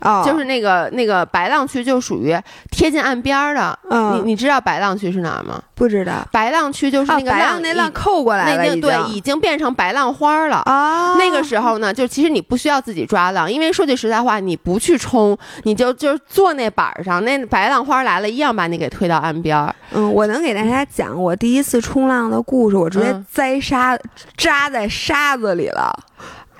[0.00, 2.36] 哦，就是那个那个白浪区，就属于
[2.70, 3.78] 贴近岸边儿的。
[3.90, 5.60] 嗯，你你知道白浪区是哪儿吗？
[5.74, 6.12] 不知道。
[6.32, 10.62] 白浪区就是那个浪那浪扣过来了，对，已经变成白浪花了。
[10.66, 19.74] 啊，那个时候呢，就其实你不需要自己抓浪，因为说句实在话，你不去冲，你就就坐那板上，那白浪花来了一样把你给推到岸边儿。
[19.92, 23.98] 嗯，我能给大家讲我第一次冲浪的故事，我直接栽沙
[24.36, 25.92] 扎在沙子里了。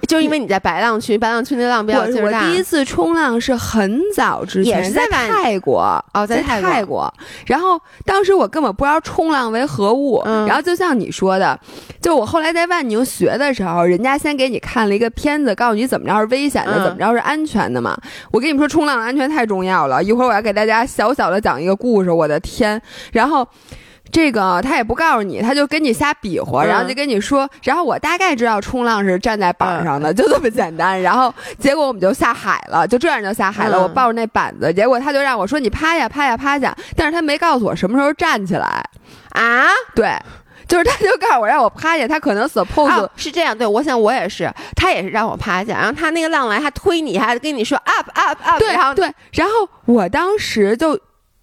[0.06, 2.40] 就因为你在白浪区，白浪区那浪比较劲大。
[2.40, 5.80] 我第一次冲浪是很早之前，也是在泰国
[6.14, 7.12] 哦，在泰国。
[7.46, 10.22] 然后当时我根本不知道冲浪为何物。
[10.24, 11.58] 然后就像你说的，
[12.00, 17.98] 就我后来在万宁学的时候，人家先给你看了一个片子，告诉你怎么着是危险的，怎么着是安全的嘛。
[18.30, 20.02] 我跟你们说，冲浪安全太重要了。
[20.02, 22.10] 一会儿我要给大家小小的讲一个故事。
[22.10, 22.80] 我的天！
[23.12, 23.46] 然后。
[24.10, 31.00] 这个他也不告诉你，他就跟你瞎比划，然后就跟你说，然后我大概知道冲浪是站在板上的，就这么简单。
[31.02, 33.82] 然后结果我们就下海了，就这样就下海了。
[33.82, 38.82] 我抱着那板子，结果他就让我说你趴下趴下趴下，但是他没告诉我什么时候站起来
[39.32, 39.68] 啊？
[39.94, 40.16] 对，
[40.66, 43.56] 就是他就告诉我让我趴下，他可能 suppose 是这样。
[43.56, 50.98] 对，我想我也是，他也是让我趴下，然后他那个浪来他推你，还跟你说 up up up，对，然后对，然后我当时就。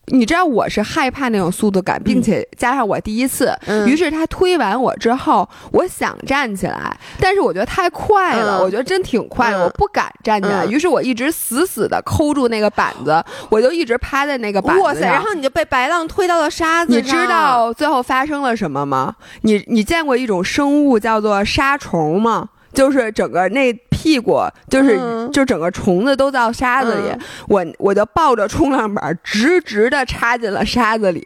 [0.08, 3.52] 你知道我是害怕那种速度感，并且加上我第一次，
[3.88, 17.02] 于是他推完我之后，我想站起来，但是我觉得太快了，我觉得真挺快的，我不敢站起来，于是我一直死死的抠住那个板子，我就一直趴在那个板子上，然后你就被白浪推到了沙子上。
[17.02, 19.16] 你知道最后发生了什么吗？
[19.42, 22.50] 你你见过一种生物叫做沙虫吗？
[22.74, 23.72] 就是整个那
[24.06, 24.40] 屁股，
[24.70, 25.00] 就是
[25.34, 27.12] 就整个虫子都到沙子里，
[27.48, 31.26] 我我就抱着冲浪板直直的插进了沙子里，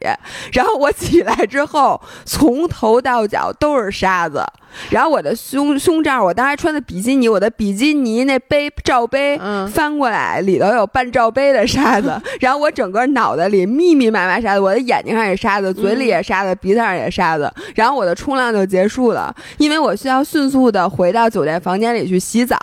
[0.54, 4.46] 然后我起来之后，从头到脚都是沙子。
[4.92, 9.38] 然后我的胸胸罩，我当时穿的比基尼，我的比基尼那杯罩杯
[9.74, 12.16] 翻过来，里头有半罩杯的沙子。
[12.40, 17.52] 然后我整个脑袋里密密麻麻沙子，我的眼睛上也沙子，嘴里也沙子，鼻子上也沙子。
[17.74, 22.56] 然后我的冲浪就结束了，因为我需要迅速的回到酒店房间里去洗澡，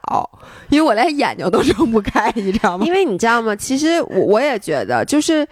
[0.69, 2.87] 因为我连眼睛都睁不开，你知道吗？
[2.87, 3.55] 因为你知道吗？
[3.57, 5.47] 其实我我也觉得，就是。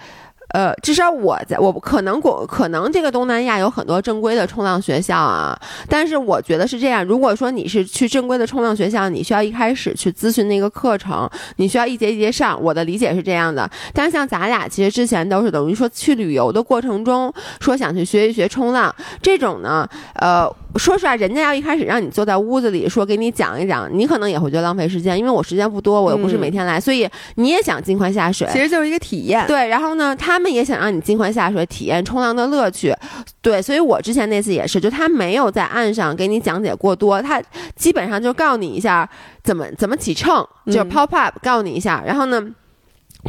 [0.55, 7.05] 呃，至少我在我可能过可能这个东南亚有很多正规的冲浪学校啊，但是我觉得是这样。
[7.05, 12.57] 如果说你是去正规的冲浪学校，你需要一开始去咨询那个课程，你需要一节一节上。
[12.63, 13.69] 我的理解是这样的。
[13.93, 19.89] 但是像咱俩其实之前都是等于说去旅游的过程中，说想去学一学冲浪这种呢，
[20.21, 20.49] 呃。
[20.77, 29.47] 说实话，人家要一开始让你坐在屋子里说给你讲一讲，你可能也会觉得浪费时间，因为我时间不多，我又不是每天来，所以你也想尽快下水，其实就是一个体验。
[29.47, 32.95] 对，然后呢，他们也想让你尽快下水，体验冲浪的乐趣。
[33.41, 37.43] 对，所以我之前那次也是，就他没有在岸上给你讲解过多，他
[37.75, 39.09] 基本上就告诉你一下
[39.43, 42.47] 怎么怎么起秤，就是 pop up，告诉你一下，然后呢。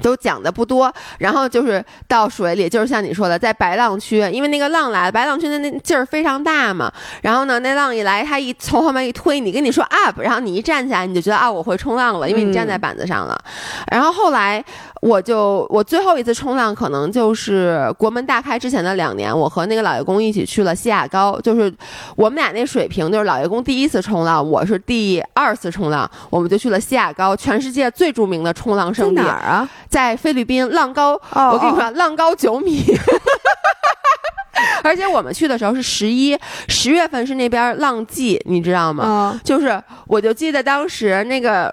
[0.01, 6.91] 都讲的不多，然后就是到水里，就是像你说的，在白浪区，因为那个浪来了，白浪区的那劲儿非常大嘛。
[7.21, 13.41] 然后呢，那浪一来，他一从后面一推，你跟你说 up，然后你一站起来，你就觉得啊，我会冲浪了，因为你站在板子上了。
[13.89, 14.62] 然后后来。
[15.06, 21.72] 我就我最后一次冲浪可能就是国门大开之前的两年，我和那个老爷公一起去了西雅高，就是
[22.15, 29.22] 我们俩那水平，就是老爷公第一次冲浪，我是第二次冲浪，我们就去了西雅高，全世界最著名的冲浪圣地。
[29.22, 29.70] 哪儿啊？
[29.88, 32.84] 在菲律宾，浪高，我跟你说，浪高九米。
[34.84, 36.36] 而且我们去的时候是十一
[36.68, 39.39] 十月份，是那边浪季，你知道吗？
[39.44, 41.72] 就是我就记得当时那个。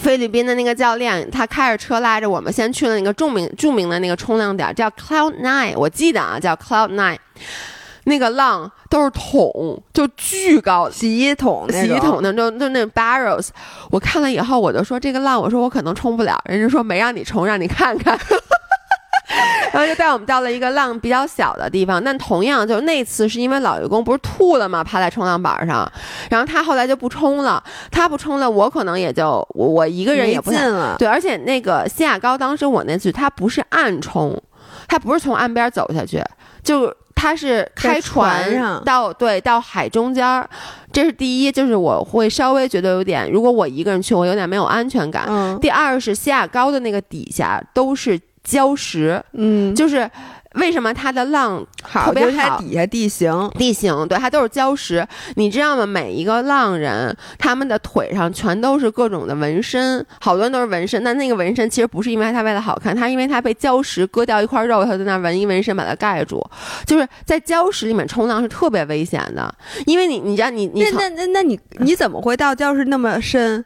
[0.00, 5.74] 菲律宾的那个教练，他开着车拉着我们，先去了那个著名著名的那个冲浪点，叫 Cloud Nine。
[5.76, 7.18] 我记得啊，叫 Cloud Nine。
[8.04, 13.48] 那个浪都是桶，就巨高，洗衣桶，洗衣桶那种，就那 barrels。
[13.90, 16.42] 我看了以后，我就说这个浪，我说我可能冲不了。
[16.46, 18.18] 人家说没让你冲，让你看看。
[19.72, 24.82] 然后就带我们到了一个浪比较小的地方，但同样就那次是因为老员工不是吐了嘛？
[24.82, 25.90] 趴在冲浪板上，
[26.28, 30.96] 然后他后来就不冲了，他不冲了，我可能也就我我一个人也不进了。
[30.98, 34.36] 对，而且那个西雅高当时我那次他不是暗冲，
[34.88, 36.20] 他不是从岸边走下去，
[36.64, 40.44] 就他是开船到对到海中间，
[40.92, 45.26] 这是第一，就是我会稍微觉得有点，如果我一个人去，我有点没有安全感。
[45.28, 45.56] 嗯。
[45.60, 48.20] 第二是西雅高的那个底下都是。
[48.46, 50.10] 礁石，嗯，就是
[50.54, 52.58] 为什么它的浪特别好？
[52.58, 55.06] 底下地形，地形对，它都是礁石。
[55.36, 55.86] 你知道吗？
[55.86, 61.04] 每一个浪人，他们的腿上全都是各种的纹身，好多人都是纹身。
[61.04, 66.44] 但那个纹身其实不是因为它为了好看，他因为它被礁石割掉一块肉，它在那纹一纹身把它盖住。
[66.84, 69.54] 就是在礁石里面冲浪是特别危险的，
[69.86, 73.64] 因为你，你知道，你你那那那那你你怎么会到礁石那么深？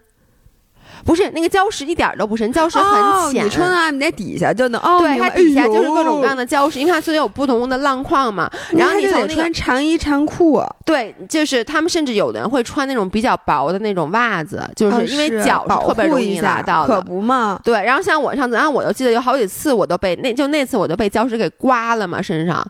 [1.05, 3.45] 不是那个礁石一点都不深，礁石很浅。
[3.45, 8.51] 你穿到你那底下就能哦，对，它底下就是各种各样的礁石，因为它所有不同的浪况嘛。
[8.73, 10.63] 然后你得穿长衣长裤。
[10.85, 17.61] 对，就是他们甚至有的人会穿那种比较薄的那种袜子，就是因为脚是特别容易拉到的，可不嘛。
[17.63, 22.67] 对，然后像我上次，然后我就记得有好几次我都被那就那次我就被礁石给刮了嘛身上，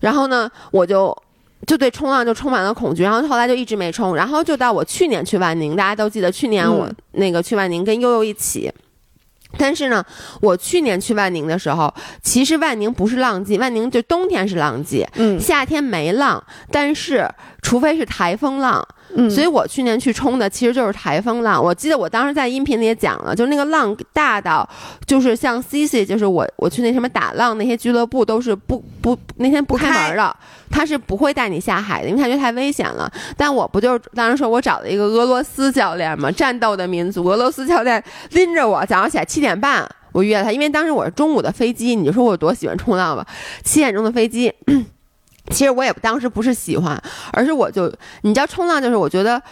[0.00, 1.16] 然后呢我就。
[1.66, 8.72] 就对冲浪就充满了恐惧，然后后来就一直没冲，然后就到我去年去万宁，大家都记得去年我那个去万宁跟悠悠一起，
[9.58, 10.04] 但是呢，
[10.40, 17.28] 我去年去万宁的时候，其实万宁不是浪季，万宁就冬天是浪季，嗯，夏天没浪，但是
[17.62, 18.86] 除非是台风浪。
[19.14, 21.62] 嗯，所以我去年去冲的其实就是台风浪。
[21.62, 24.68] 我记得我当时在音频里也讲了，就是那个浪大到，
[25.06, 30.36] 就是像 C C，就是我我去那什么打浪那些俱乐部都是不不那天不开门的，
[30.70, 33.10] 他是不会带你下海的，因为他觉得太危险了。
[33.36, 43.26] 但我不就当时说我找了一个俄罗斯教练嘛，战斗的民族，俄罗斯教练拎着我，早上起来七点半我约他，因为当时我是中午的飞机，你就说我多喜欢冲浪吧，
[43.62, 44.52] 七点钟的飞机。
[45.50, 47.00] 其实我也当时不是喜欢，
[47.32, 49.42] 而是我就你知道冲浪就是我觉得。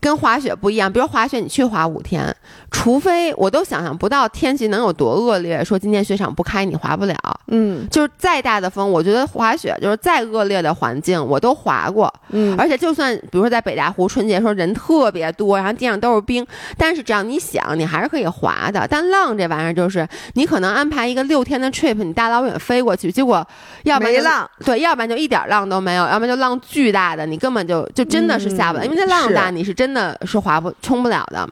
[0.00, 2.34] 跟滑雪不一样，比如滑雪你去滑五天，
[2.70, 7.14] 除非我都想象不到天气能有多恶劣，说今天雪场不开你滑不了。
[7.48, 12.12] 嗯，就是再大的风，我觉得滑雪就是再恶劣的环境我都滑过。
[12.30, 16.44] 嗯，而且就算比如说在北大湖春节时候人特别多，然后地上都是冰，
[16.78, 18.86] 但是只要你想，你还是可以滑的。
[18.88, 23.46] 但浪这玩意儿就是你可能安排一个六天的 trip，你大老远飞过去，结果
[23.82, 29.76] 要不然没浪，对，要不然就一点浪都没有，要不然就浪巨大的，你根本就就真的是下不来，因为那浪大你是。
[29.81, 31.48] 真的是划不冲不了的，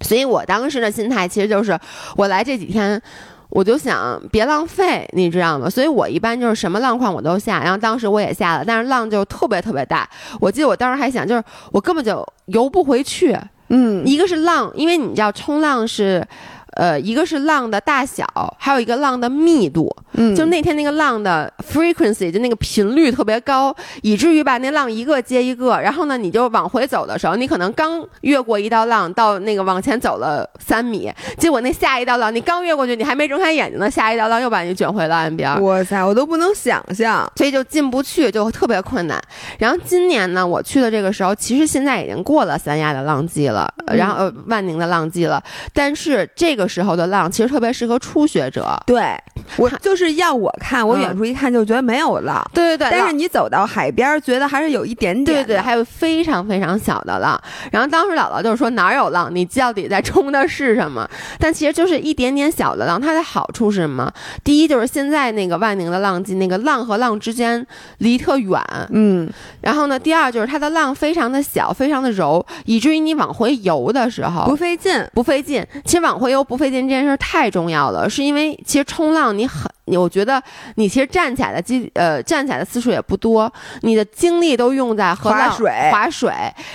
[0.00, 1.78] 所以我当时的心态其实就是，
[2.16, 3.00] 我来这几天，
[3.50, 5.70] 我就想别浪费，你知道吗？
[5.70, 10.08] 所以我一般就是什么浪况我都下，然后当时我也下了，但是浪就特别特别大。
[10.40, 13.38] 我记得我当时还想，就是我根本就游不回去。
[13.68, 16.26] 嗯，一个是浪，因为你知道冲浪是。
[16.76, 18.24] 呃，一个是浪的大小，
[18.58, 19.94] 还有一个浪的密度。
[20.12, 25.78] 嗯，就那天那个浪的 frequency，就那个频率特别高，以至于把那浪一个接一个。
[25.80, 35.62] 然后呢，你就往回走的时候，你可能刚越过一道浪，到那个往前走了三米，结果那下一道浪你刚越过去，你还没睁开眼睛呢，下一道浪又把你卷回了岸边。
[35.62, 39.18] 哇塞，我都不能想象，所以就进不去，就特别困难。
[39.58, 46.65] 然后今年呢，我去的这个时候，其实现在已经过了三亚的浪季了，然后呃万宁的浪季了，但是这个。
[46.68, 49.14] 时候的浪其实特别适合初学者，对
[49.56, 52.98] 我就是要我看，我远处一看就觉得没有浪，对对对。
[52.98, 57.40] 但是你走到海边，觉得还是有一点点，对对，还有非常非常小的浪。
[57.70, 61.08] 然后当时姥姥就是说哪有浪，你到底在冲的是什么？
[61.38, 63.00] 但其实就是一点点小的浪。
[63.00, 64.12] 它的好处是什么？
[64.42, 67.64] 第一就是现在那个万宁的浪季，那个浪和浪之间
[67.98, 69.30] 离特远，嗯。
[69.60, 75.64] 然后呢，第二就是它的浪非常的小，非常的柔，以至于你往回游的时候不费劲，不费劲。
[75.84, 76.55] 其实往回游不。
[76.56, 79.70] 费劲这件事太重要了，是因为其实冲浪你很。
[79.94, 80.42] 我觉得
[80.76, 86.32] 你其实站起来的机呃站起来的次数也不多，你的精力都用在划水划水。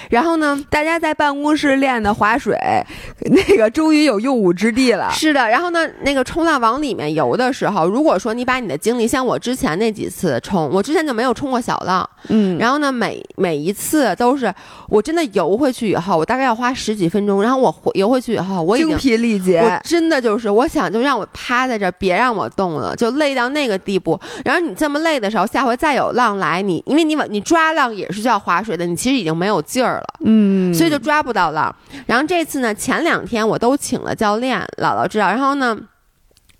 [0.10, 2.56] 然后呢，大家在办公室练的划水，
[3.32, 5.10] 那个终于有用武之地了。
[5.12, 14.54] 是的，然后呢，那个冲浪往里面游的时候，如果说你把你的精力像我之前那几次冲，我之前就没有冲过小浪，嗯，然后呢，每每一次都是
[14.88, 22.96] 我真的游回去以后，我大概要花十几分钟，然后我游回去以后，我已经精疲力竭，我真的就是我想就让我趴在这，别让我动了。
[23.02, 31.76] 就累到那个地步，然后你这么累的时候，下回再有浪来，你因为你往你抓浪也是需要划水的，你其实已经没有劲儿了，嗯，所以就抓不到浪。
[32.06, 35.28] 然后这次呢，前两天我都请了教练，姥姥知道。
[35.30, 35.76] 然后呢，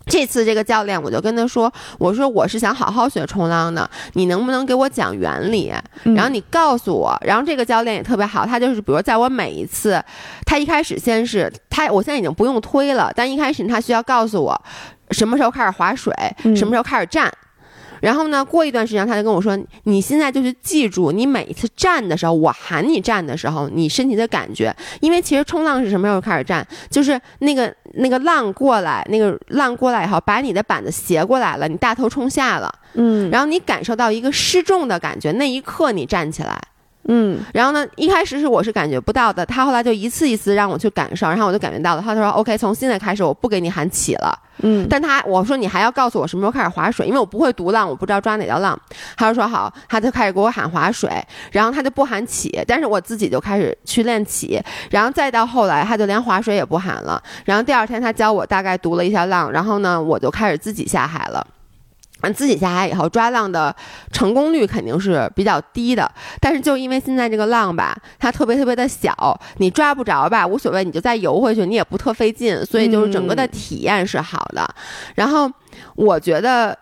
[0.06, 5.72] 这次这个教练，我就跟他说：“我说我是想好好学冲浪的，你能不能给我讲原理？
[6.02, 7.16] 然后你告诉我。
[7.24, 10.02] 然后这个教练也特别好，他就是比如在我每一次，
[10.44, 14.60] 他一开始先是他，我现在已经不用推了，但一开始他需要告诉我
[15.12, 16.12] 什么时候开始划水，
[16.56, 17.32] 什么时候开始站。”
[18.02, 18.44] 然后呢？
[18.44, 24.74] 过一段时间，他就跟我说：“你现在就是记住，你每一次站的时候，我喊你站的时候，你身体的感觉。
[24.98, 26.66] 因为其实冲浪是什么时候开始站？
[26.90, 36.60] 就是那个那个浪过来，那个浪过来以后，把你的板子斜过来了，你大头冲下了，嗯，然后你感受到一个失重的感觉，那一刻你站起来。”
[37.04, 37.84] 嗯，然后呢？
[37.96, 42.02] 一开始是我是感觉不到的，他后来就一次一次让我去感受，然后我就感觉到了。
[42.02, 48.78] 他说：“OK，从现在开始我不给你喊起了。”嗯，但他我说你还要告诉我什么时候开始划水，因为我不会读浪，我不知道抓哪条浪。
[49.16, 51.10] 他就说好，他就开始给我喊划水，
[51.50, 57.20] 然后他就不喊起，但是我自己就开始去练起，然后再到后来他就连划水也不喊了。
[57.44, 61.44] 然后第二天他教我大概读了一下浪，然后呢我就开始自己下海了。
[62.22, 63.74] 嗯，自己下海以后抓浪的
[64.10, 66.10] 成功率肯定是比较低的，
[66.40, 74.68] 但是就因为现在这个浪吧，它特别特别的小，你抓不着吧，无所谓，你就再游回去，你也不特费劲，所以就是整个的体验是好的。
[75.14, 75.50] 然后
[75.94, 76.76] 我觉得。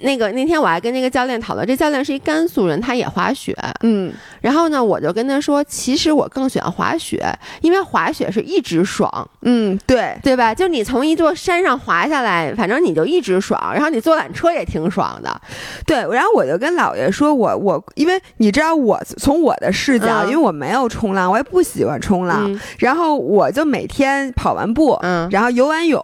[0.00, 7.24] 那个那天我还跟那个教练讨论，这教练是一甘肃人，他也滑雪，嗯，然后呢，我就跟他说，其实我更喜欢滑雪，
[7.60, 10.52] 因为滑雪是一直爽，嗯，对，对吧？
[10.52, 15.40] 就你从一座山上滑下来，反正你就一直爽，然后你坐缆车也挺爽的，
[15.86, 15.98] 对。
[16.12, 26.02] 然后我就跟姥爷说，我我，因为你知道，我从我的视角，因为我没有冲浪，我也不喜欢冲浪，然后我就每天跑完步，嗯，然后游完泳，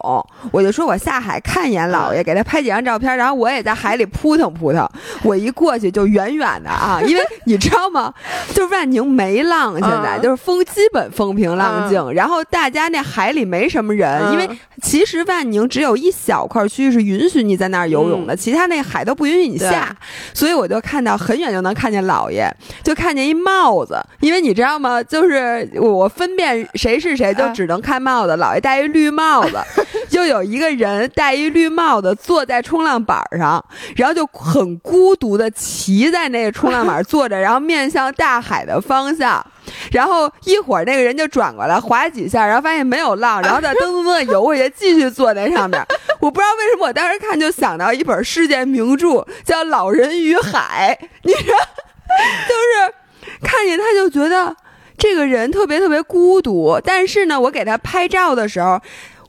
[0.51, 3.80] 我就说我下海看一眼姥爷，给他拍几张照片，然后我也在。
[3.81, 4.87] 海里扑腾扑腾，
[5.23, 8.13] 我一过去就远远的啊， 因为你知道吗？
[8.53, 14.47] 就万宁没浪，现在就是风基本风平浪静，然后大家那海里没什么人，因为
[14.83, 19.95] 其实万宁只有一小块区域是允许你在那儿游泳的，其他那海都不允许你下，
[20.31, 22.47] 所以我就看到很远就能看见老爷，
[22.83, 25.01] 就看见一帽子，因为你知道吗？
[25.01, 29.57] 就是我分辨谁是谁，就只能看帽子，老爷戴一绿帽子，
[30.07, 33.63] 就有一个人戴一绿帽子坐在冲浪板上。
[33.95, 39.45] 然后就很孤独的骑在那个冲浪板坐着，然后面向大海的方向，
[39.91, 45.83] 然后一会儿那个人就转过来划几下，然后发现没有浪，然后再噔噔噔游回去，继续坐在上面。
[46.19, 52.93] 我不知道为什么我当时看就想到一本世界名著，叫《老人与海》，你说，就是
[53.41, 54.55] 看见他就觉得
[54.97, 58.79] 这个人特别特别孤独，但是呢，我给他拍照的时候。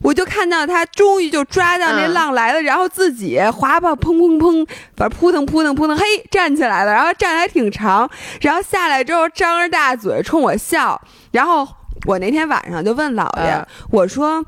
[0.03, 11.00] 我就看到他终于就抓到那浪来了，然后自己滑吧，砰砰砰，反正扑腾扑腾扑腾，嘿，站起来了，然后站还挺长，然后下来之后张着大嘴冲我笑，
[11.30, 11.66] 然后
[12.07, 14.44] 我那天晚上就问姥爷，我说，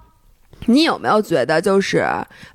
[0.67, 2.05] 你有没有觉得就是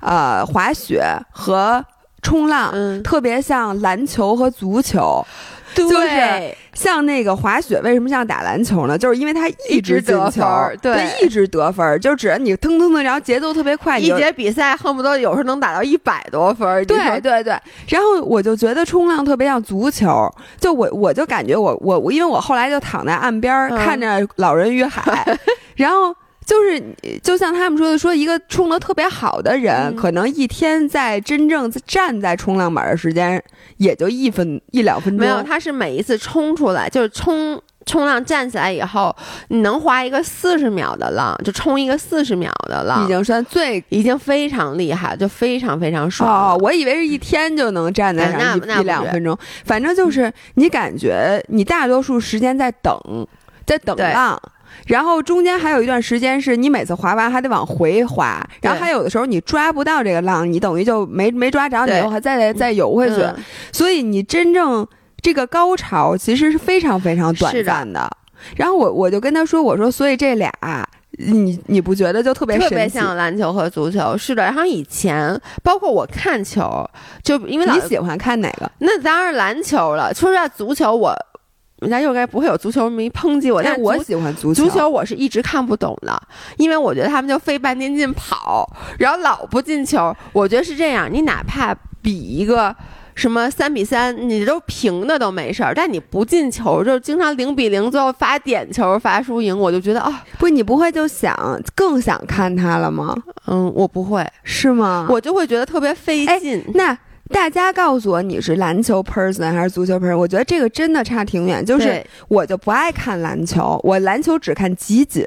[0.00, 1.82] 呃滑雪和
[2.22, 5.24] 冲浪特别像篮球和足球？
[5.74, 8.96] 对，像那个滑雪，为什么像打篮球呢？
[8.96, 16.84] 就是因为它一直得分，对，一直得分，就只要你腾腾腾，然后节奏特别快，一节比赛恨不得有时候能打到一百多分。
[16.86, 17.58] 对对对，
[17.88, 25.24] 然后我就觉得冲浪特别像足球，就我我就感觉我我我，因为我后来就躺在岸边看着《老人与海
[25.76, 26.14] 》，然后。
[26.46, 26.82] 就是，
[27.22, 33.40] 就像他们说的，说一个冲的特别好的人，可能一天在真正站在冲浪板的时间
[33.76, 35.24] 也就一分一两分钟。
[35.24, 39.14] 没有，他是每一次冲出来，就是冲冲浪站起来以后，
[39.48, 46.28] 你能划一个四十秒的浪，就冲一个四十秒的浪，已经算最已经非常厉害，就非常非常爽。
[46.28, 52.98] 哦，我以为是一天就能站在上一两分钟，反正就是你感觉你大多数时间在等，
[53.64, 54.40] 在等浪。
[54.86, 63.24] 然后中间还有一段时间是你每次滑完还得往回滑，然后还有的时候你抓不到这个浪，你等于就没没抓着，你又还再再游回去。
[63.72, 64.86] 所以你真正
[65.20, 68.10] 这个高潮其实是非常非常短暂的。
[68.56, 70.50] 然后我我就跟他说，我说所以这俩
[71.18, 74.16] 你你不觉得就特别特别像篮球和足球？
[74.16, 74.42] 是的。
[74.42, 76.88] 然后以前包括我看球，
[77.22, 78.70] 就因为你喜欢看哪个？
[78.78, 80.12] 那当然篮球了。
[80.14, 81.14] 说实话，足球我。
[81.80, 84.64] 人家又该不会有足球迷抨击我，但我喜欢足球。
[84.64, 86.22] 足球我是一直看不懂的，
[86.56, 90.14] 因为我觉得他们就费半天劲跑，然后老不进球。
[90.32, 92.74] 我觉得是这样，你哪怕比一个
[93.14, 101.34] 什么三比三，你都平的都没事儿，但你不进球，就经常零比零，最后罚点球罚输赢，我就觉得啊，不，你不会就想
[101.74, 103.16] 更想看他了吗？
[103.46, 105.06] 嗯，我不会，是吗？
[105.08, 106.62] 我就会觉得特别费劲。
[106.74, 106.96] 那。
[107.32, 110.16] 大家告诉我你是篮球 person 还是足球 person？
[110.16, 111.64] 我觉得这个真的差挺远。
[111.64, 115.24] 就是我就不爱看篮球，我篮球只看集锦。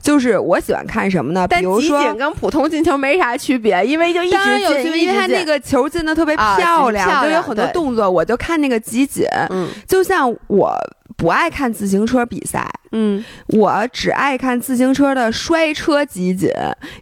[0.00, 1.48] 就是我喜欢看什么呢？
[1.48, 2.00] 比如说。
[2.00, 9.26] 锦跟普通进球没啥区别，因为就一直有因为他那个球进的特别啊漂亮，就有很多动作，我就看那个集锦。
[9.50, 10.72] 嗯就像我
[11.16, 16.50] 不爱看自行车比赛，嗯我只爱看自行车的摔车集锦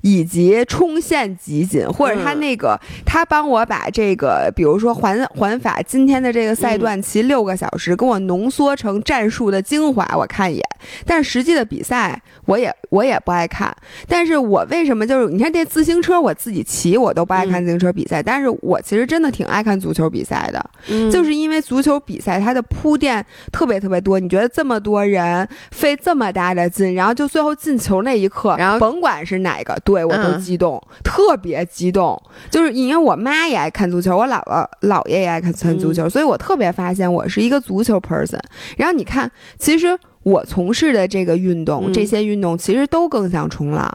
[0.03, 10.65] 以及冲线集锦，或者他嗯那个、他帮我把这个，比如说环环法今天的这个赛嗯段骑六个小时，给我浓缩成战术的精华，我看一眼。
[11.07, 13.75] 但实际的比赛我也我也不爱看。
[14.07, 20.71] 但是我为什么就是你看这自行车我自己骑我都不爱看嗯自行车比赛，但是我其实真的挺爱看足球比赛的。
[20.89, 30.41] 嗯，就是因为足球比赛它的铺垫特别特别多，你觉得这么多人费这么大的劲，然后就最后进球那一刻，然后甭管是哪个队，我都嗯。
[30.41, 32.21] 激动，特别激动。
[32.49, 38.39] 就是因为我妈也爱看足球，我姥姥姥爷也爱看看足球，所以我特别发现我是一个足球 person。
[38.77, 41.93] 然后你看，其实我从事的这个运动，嗯。
[41.93, 43.93] 这些运动其实都更像冲浪，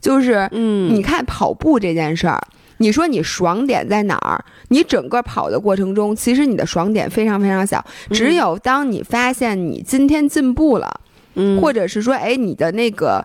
[0.00, 2.40] 就是嗯，你看跑步这件事儿，
[2.80, 4.42] 你说你爽点在哪儿？
[4.68, 11.00] 你整个跑的过程中，其实你的爽点非常非常小，只有当你发现你今天进步了，
[11.34, 13.22] 嗯或者是说，哎，你的那个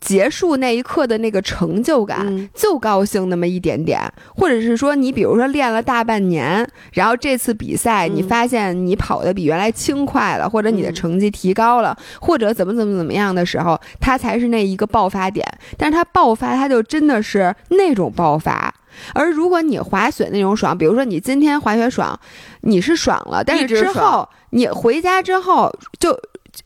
[0.00, 2.26] 结束那一刻的那个成就感。
[2.26, 4.00] 嗯就高兴那么一点点，
[4.34, 15.46] 或者是说你比如说练了大半年，然后这次比赛你嗯发现你跑的比原来轻快了，或者你的嗯成绩提高了，或者怎么怎么怎么样的时候，它才是那一个爆发点。
[15.76, 18.72] 但是它爆发，它就真的是那种爆发。
[19.14, 22.18] 而如果你滑雪那种爽，比如说你今天滑雪爽，
[22.62, 26.18] 你是爽了，但是之后你回家之后就。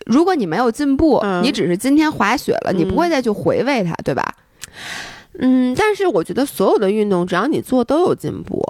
[0.05, 4.35] 如果你没有进步，嗯你只是今天滑雪了，你不会再去回味它，对吧？
[5.39, 8.63] 嗯，但是我觉得所有的运动，只要你做都有进步。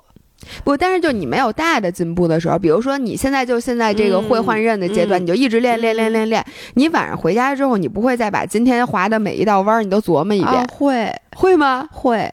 [0.62, 6.44] 不，但是就你没有大的进步的时候，比如说你现在就现在这个会换刃的阶段，嗯你就一直练练练练练，
[6.74, 11.88] 你晚上回家之后，你不会再把今天滑的每一道弯儿你都琢磨一遍，啊、会会吗？
[11.90, 12.32] 会。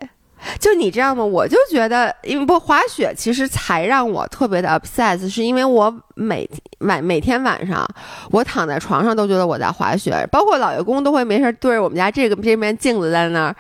[0.60, 1.24] 就你知道吗？
[1.24, 7.88] 我就觉得，因为不滑雪，其实才让我特别的 obsess，是因为我每晚每天晚上，
[8.32, 13.56] 我躺在床上都觉得我在滑雪，包括老爷公都会没事对着我们家这个这面镜子在那儿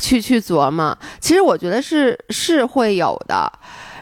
[0.00, 0.96] 去去琢磨。
[1.20, 3.52] 其实我觉得是是会有的。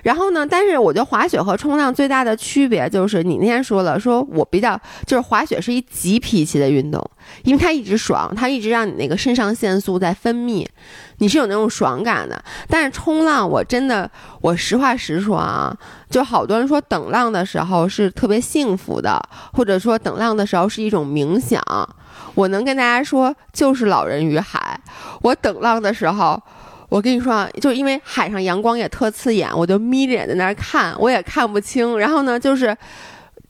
[0.04, 7.02] 然后呢，但是我觉得滑雪和冲浪最大的区别就是，你那天说了，说我比较就是滑雪是一急脾气的运动，
[7.42, 10.66] 因为它一直爽，它一直让你那个肾上腺素在分泌，
[11.18, 12.44] 你是有那种爽感的。
[12.68, 14.08] 但是冲浪，我真的，
[14.42, 15.74] 我实话实说啊，
[16.10, 19.18] 就好多人说等浪的时候是特别幸福的，
[19.54, 21.58] 或者说等浪的时候是一种冥想。
[22.34, 24.78] 我能跟大家说，就是老人与海。
[25.22, 26.42] 我等浪的时候。
[26.94, 31.98] 我跟你说啊，就因为海上阳光也特刺眼，我就眯着眼在那儿看，我也看不清。
[31.98, 32.76] 然后呢，就是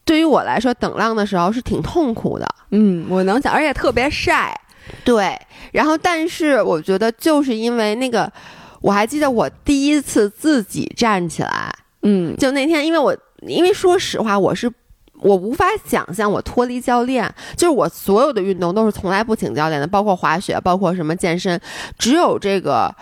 [0.03, 2.49] 对于我来说，等浪的时候是挺痛苦的。
[2.71, 4.59] 嗯，我能想，而且特别晒。
[5.05, 5.39] 对，
[5.73, 8.33] 然后但是我觉得就是因为那个，
[8.81, 11.71] 我还记得我第一次自己站起来，
[12.01, 14.73] 嗯，就那天，因为我因为说实话，我是。
[15.21, 21.59] 我无法想象我脱离教练，就是我所有的运动都是从来不请教练的，包括滑雪，包括什么健身，
[21.97, 22.95] 只有这个，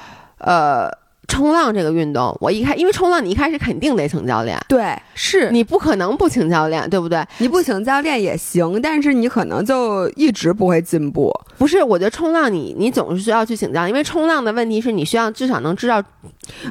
[0.43, 0.90] 呃，
[1.28, 7.24] 冲浪这个运动，我一开，因为冲浪你一开始肯定得请教练，对，是你不可能不请教练，对不对？
[7.38, 11.32] 你不请教练也行，但是你可能就一直不会进步。
[11.57, 16.03] 不是，我觉得冲浪你你总是需要去请教，因为冲浪的问题是你需要至少能知道，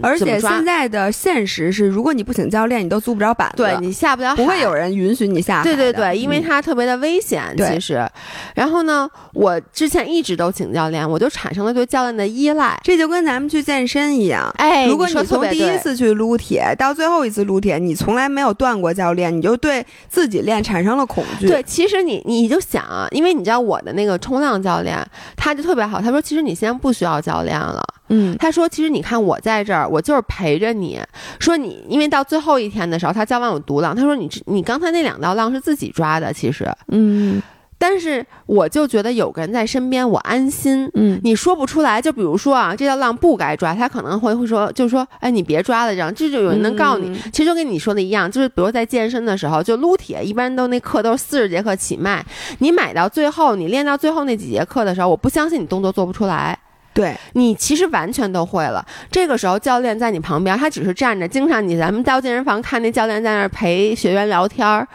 [0.02, 5.64] 而且现在的现实是，如果你不请教练，你都租不着板子，对你下不了海，不会有人允许你下海。
[5.64, 8.06] 对对对，因为嗯它特别的危险，对其实。
[8.54, 12.80] 然后呢，我之前一直都请教练，我就产生了对教练的依赖。
[12.84, 14.54] 这就跟咱们去健身一样。
[14.58, 21.48] 哎，如果你从第一次去撸铁到最后一次撸铁，你从来没有断过教练，你就对自己练产生了恐惧。
[21.48, 25.02] 对，其实你你就想啊，因为你知道我的那个冲浪教练，
[25.38, 27.82] 他就特别好，他说其实你现在不需要教练了。
[28.14, 31.00] 嗯，他说其实你看我在这儿，我就是陪着你。
[31.40, 37.42] 说你因为到最后一天的时候，他教完我独浪，他说你你刚才那两道浪是自己抓的，其实，嗯
[37.84, 40.88] 但是我就觉得有个人在身边，我安心。
[40.94, 47.10] 嗯你说不出来，就比如说啊，这道浪不该抓，他可能会会说，就说，哎，你别抓了，这样，这就有人能告诉你。
[47.10, 52.24] 嗯其实就跟你说的一样，就是比如在健身的时候，就撸铁，一般都那课都是四十节课起卖，
[52.60, 56.56] 你买到最后，你练到最后那几节课的时候，我不相信你动作做不出来。
[56.94, 58.86] 对，你其实完全都会了。
[59.10, 61.28] 这个时候，教练在你旁边，他只是站着。
[61.28, 64.88] 经常你咱们到健身房看那教练在那儿陪学员聊天儿，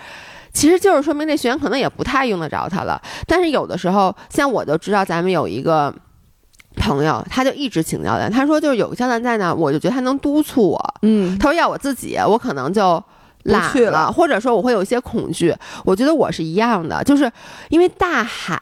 [0.52, 3.00] 其实就是说明这学员可能也不太用得着他了。
[3.26, 5.94] 但是有的时候，像我就知道咱们有一个
[6.76, 10.94] 朋友，他就一直请教练，他说就是有个教练在那儿，我就觉得他能督促我。
[11.02, 13.02] 嗯他说要我自己，我可能就。
[13.46, 15.54] 懒去了或者说我会有一些恐惧。
[15.84, 17.30] 我觉得我是一样的，就是
[17.68, 18.60] 因为大海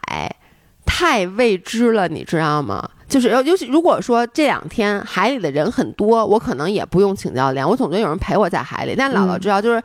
[0.85, 2.87] 太未知了，你知道吗？
[3.15, 8.97] 就是尤尤其如果说这两天海里的人很多，我可能也不用请教练，我总觉得有人陪我在海里。
[8.99, 9.81] 但姥姥知道，就是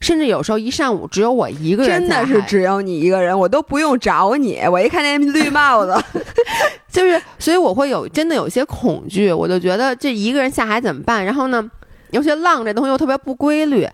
[0.00, 4.58] 甚至有时候一上午只有我一个人，真的是只有你一个人，我都不用找你。
[4.68, 5.96] 我一看见绿帽子
[6.90, 11.24] 就是所以我会有真的有些恐惧，我就觉得这一个人下海怎么办？
[11.24, 11.70] 然后呢，
[12.10, 13.86] 尤其浪这东西又特别不规律。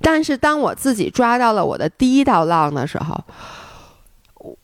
[0.00, 3.22] 但是当我自己抓到了我的第一道浪的时候。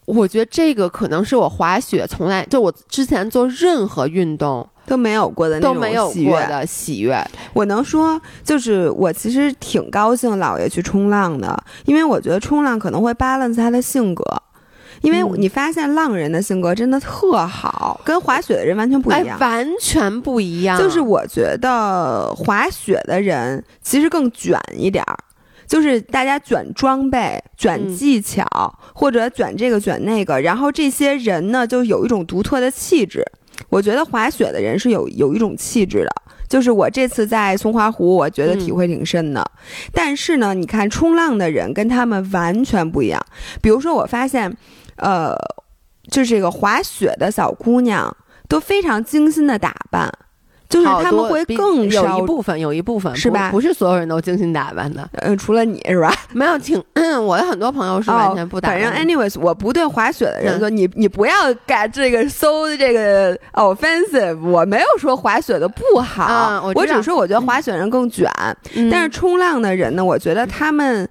[0.09, 7.23] 我觉得这个可能是我滑雪从来就我之前做任何运动都没有过的都没有过的喜悦。
[7.53, 14.25] 我能说，就是我其实挺高兴姥爷去冲浪的，因为我觉得冲浪可能会 balance 他的性格。
[15.03, 20.79] 因为你发现浪人的性格真的特好，跟滑雪的人完全不一样，完全不一样。
[20.79, 25.17] 就是我觉得滑雪的人其实更卷一点儿。
[25.69, 28.43] 就是大家卷装备、卷技巧，
[28.99, 33.25] 或者卷这个卷那个，然后这些人呢，就有一种独特的气质。
[33.69, 36.11] 我觉得滑雪的人是有有一种气质的，
[36.49, 39.49] 就是我这次在松花湖，我觉得体会挺深的。
[39.93, 43.25] 但是呢，你看冲浪的人跟他们完全不一样。
[43.63, 44.53] 比如说，我发现，
[44.97, 45.33] 呃，
[46.11, 48.17] 就这个滑雪的小姑娘
[48.49, 50.13] 都非常精心的打扮。
[50.69, 53.51] 就是他们会更有一部分，有一部分是吧？
[53.51, 56.13] 不是所有人都精心打扮的，嗯，除了你是吧？
[56.35, 56.83] 没有，挺，
[57.25, 58.81] 我的很多朋友是完全不打扮。
[58.81, 61.33] 反正，anyways，我不对滑雪的人说，你你不要
[61.65, 68.31] 改这个 so 这个 offensive，我没有说滑雪的不好，我只是说我觉得滑雪人更卷，
[68.91, 71.09] 但是冲浪的人呢，我觉得他们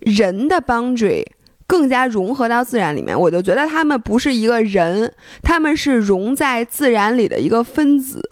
[0.00, 1.22] 人的 boundary。
[1.66, 5.12] 更加融合到自然里面，我就觉得他们不是一个人，
[5.42, 8.22] 他们是融在自然里的一个分子。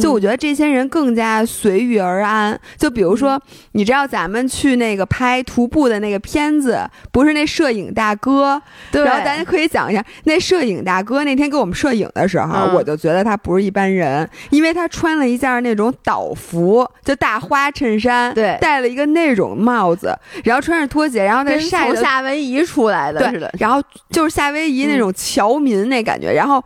[0.00, 2.58] 就我觉得这些人更加随遇而安。
[2.76, 3.40] 就比如说，
[3.72, 6.78] 你知道咱们去那个拍徒步的那个片子，
[7.10, 8.60] 不是那摄影大哥？
[8.92, 9.02] 对。
[9.04, 22.64] 然后咱可以讲一下，那摄影大哥那天给我们摄影的时候，我就觉得他不是一般人，因为他穿了一件那种岛服，就大花衬衫，对，戴了一个那种帽子，然后穿着拖鞋，然后在晒夏威夷。
[22.72, 26.62] 出来的似的，然后就是夏威夷那种侨民那感觉，然后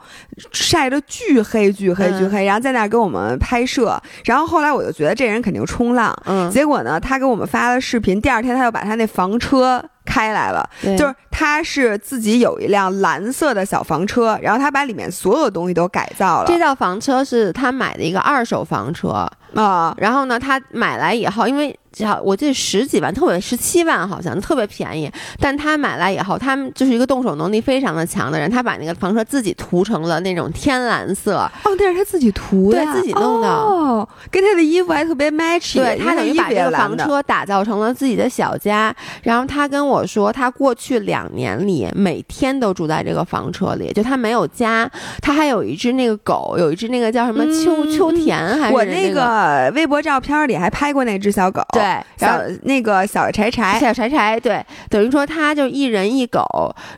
[0.53, 19.29] 晒得巨黑巨黑巨黑，然后在那给我们拍摄，然后后来我就觉得这人肯定冲浪，嗯，结果呢，他给我们发了视频，第二天他又把他那房车开来了，就是他是自己有一辆蓝色的小房车，然后他把里面所有东西都改造了，这套房车是他买的一个二手房车。
[19.55, 21.77] 啊，然后呢，他买来以后，因为。
[22.23, 25.11] 我记得十几万，特别十七万好像特别便宜。
[25.41, 28.51] 但他买来以后，他们就是一个动手能力非常的强的人。
[28.51, 31.39] 他把那个房车自己涂成了那种天蓝色。
[31.65, 33.49] 哦，那是他自己涂的，对自己弄的。
[33.49, 35.77] 哦，跟他的衣服还特别 match。
[35.77, 38.95] 对他等于把这个房车打造成了自己的小家。
[39.23, 44.91] 然后他跟我说，他过去两年里每天都住在这个房车里，就他没有家。
[45.23, 51.63] 他还有一只那个狗，有一只那个叫什么秋秋田还是我那个微博照片里还拍过那只小狗。
[51.73, 51.86] 对。
[52.17, 56.45] 小那个小柴柴，小柴柴，对，等于说他就一人一狗。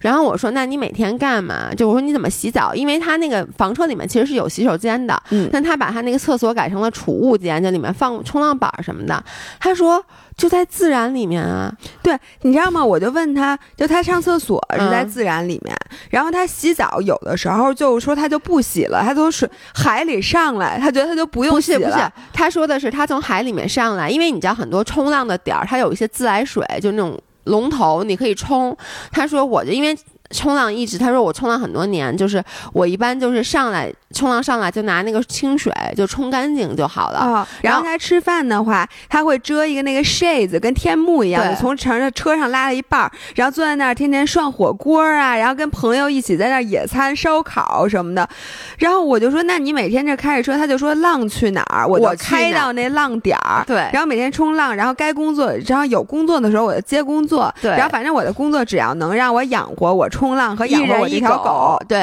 [0.01, 1.75] 然后我说，那你每天干嘛？
[1.75, 2.75] 就我说你怎么洗澡？
[2.75, 9.23] 因为他那个房车里面其实是有洗手间的，嗯，但他把他那个厕所改成了储物间，就里面放冲浪板什么的。
[9.59, 10.05] 他说。
[10.39, 11.71] 就在自然里面啊，
[12.03, 12.83] 对，你知道吗？
[12.83, 15.77] 我就问他，就他上厕所是在自然里面，
[16.09, 21.81] 然后他洗澡有的时候就说他就不洗了，他从水海里上来，他觉得他就不用洗了。
[21.81, 28.75] 不是不是，他说的是他从海里面上来，因为你知道很多冲浪的点儿，它有一些自来水，就那种龙头，你可以冲。
[29.11, 29.99] 他说我就因为。
[30.31, 37.49] 冲浪一直，他说我冲浪很多年，就是我一般就是上来冲浪上来就拿那个清水就冲干净就好了啊。
[37.63, 48.29] 然后他吃饭的话，他会遮一个那个 shades，跟天幕一样的，从乘着车上拉了一半儿，然后坐在那儿天天涮火锅啊，然后跟朋友一起在那儿野餐烧烤什么的。
[48.77, 53.65] 然后我就说，那你每天这开着车，他就说浪去哪儿，我就开到那浪点儿。
[53.67, 57.51] 对，然后每天冲浪，然后该工作，然后有工作的时候我就接工作。
[57.63, 60.07] 对，然后反正我的工作只要能让我养活我。
[60.19, 61.99] 冲浪和养活我一条狗，对。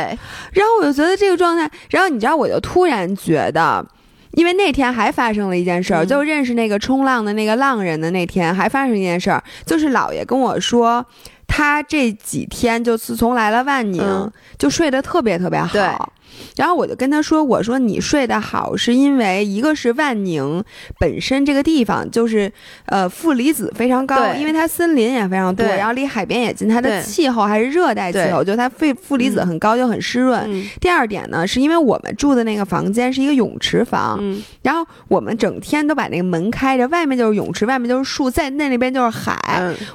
[0.53, 3.85] 然后我就觉得这个状态，然后你知道，我就突然觉得，
[4.31, 11.05] 因为那天还发生了一件事儿，就认识那个冲浪的那个浪人的那天还发生一件事儿，就是姥爷跟我说，
[11.45, 16.13] 他这几天就自从来了万宁，就睡得特别特别好。
[16.57, 20.63] 然后我就跟他说：“我说你睡得好，是因为一个是万宁
[20.99, 22.51] 本身这个地方就是
[22.85, 30.63] 呃负离子非常高，因为它森林也非常多，然后离海边也近，它的气候还是热带气候，就它负负离子很高，就很湿润。
[30.79, 34.19] 第二点呢，是因为我们住的那个房间是一个泳池房，
[34.61, 39.35] 然后我们整天都把那个门开着，外面就是泳池，外面就是树，在那那边就是海。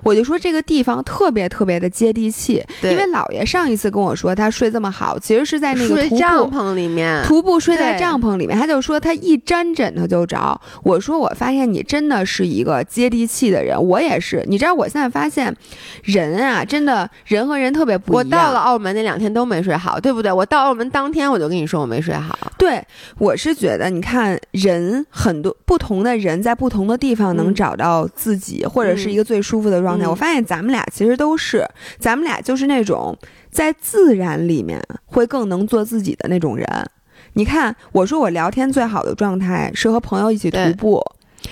[0.03, 10.61] 我就说这个地方特别特别的接地气，因为姥爷上一次跟我说他睡这么好，其实是在那个帐篷里面，徒步睡在帐篷里面，他就说他一沾枕头就着。
[10.83, 14.45] 我说我发现你真的是一个接地气的人，我也是。
[14.47, 15.55] 你知道我现在发现，
[16.05, 18.19] 人啊，真的人和人特别不一样。
[18.19, 20.33] 我到了澳门那两天都没睡好，对不对？
[20.33, 22.37] 我到澳门当天我就跟你说我没睡好。
[22.57, 22.83] 对，
[23.19, 30.07] 我是觉得你看人很多不同的人在不同的地方能找到自己，或者是一个最舒服的状态。
[30.07, 31.67] 我发现咱们俩其实都是，
[31.99, 33.17] 咱们俩就是那种
[33.51, 36.67] 在自然里面会更能做自己的那种人。
[37.35, 41.03] 你看，我说我聊天最好的状态是和朋友一起徒步。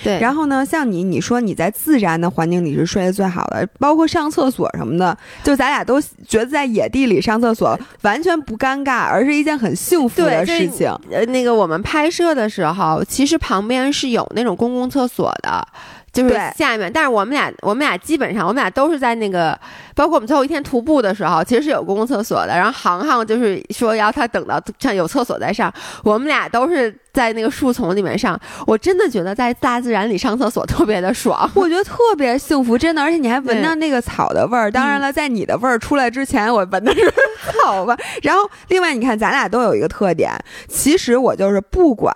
[0.05, 10.89] 对，然后呢，像你，你说你在自然的环境里是睡得最好的，包括上厕所什么的，就咱俩都觉得在野地里上厕所完全不尴尬，而是一件很幸福的事情。
[11.11, 15.67] 呃，那个我们拍摄的时候，其实旁边是有那种公共厕所的。
[16.19, 19.59] 就是下面，但是我们俩，我们俩基本上，我们俩都是在那个，
[19.95, 22.49] 包括我们最后一天徒步的时候，其实是有公共厕所的。
[22.49, 28.39] 然后航航就是说要他等到上有厕所再上，我们俩都是在那个树丛里面上。
[28.67, 33.03] 我真的觉得在大自然里上厕所特别的爽，我觉得特别幸福，真的。
[33.03, 34.71] 而且你还闻到那个草的味儿。
[34.71, 37.13] 当然了，在你的味儿出来之前，我闻的是
[37.63, 37.95] 草味。
[38.23, 40.33] 然后另外，你看咱俩都有一个特点，
[40.69, 42.13] 其实我就是不管，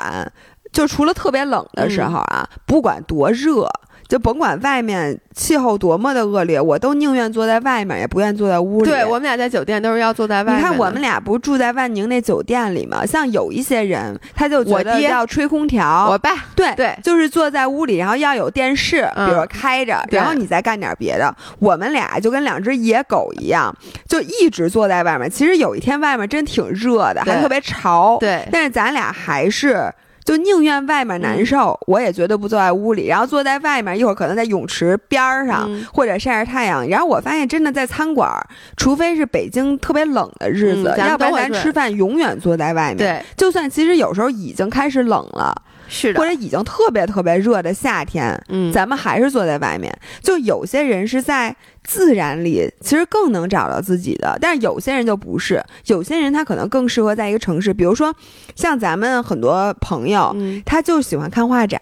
[0.72, 3.68] 就除了特别冷的时候啊，不管多热。
[4.12, 8.90] 就甭管外面气候多么的恶劣，我都宁愿坐在外面，也不愿坐在屋里。
[8.90, 10.58] 对我们俩在酒店都是要坐在外面。
[10.58, 13.06] 你看我们俩不是住在万宁那酒店里吗？
[13.06, 16.10] 像有一些人，他就觉得要吹空调。
[16.10, 21.34] 我爸对对，就是坐在屋里，然后要有电视，比如说开着，然后你再干点别的。
[21.58, 23.74] 我们俩就跟两只野狗一样，
[24.06, 25.30] 就一直坐在外面。
[25.30, 28.18] 其实有一天外面真挺热的，还特别潮。
[28.20, 29.90] 对，但是咱俩还是。
[30.24, 33.06] 就宁愿外面难受，我也绝对不坐在屋里。
[33.06, 36.88] 然后坐在外面，一会儿可能在泳池边儿上或者晒晒太阳。
[36.88, 38.30] 然后我发现，真的在餐馆，
[38.76, 42.98] 除非是北京特别冷的日子，要不然咱吃饭永远坐在外面。
[42.98, 45.54] 对，就算其实有时候已经开始冷了。
[45.92, 49.96] 是的，或者已经特别特别热的夏天，嗯，咱们还是坐在外面。
[50.22, 55.62] 就有些人是在自然里，其实更能找到自己的，但是有些人就不是。
[55.86, 58.14] 有些人他可能更适合在一个城市，比如说
[58.56, 60.34] 像咱们很多朋友，
[60.64, 61.78] 他就喜欢看画展。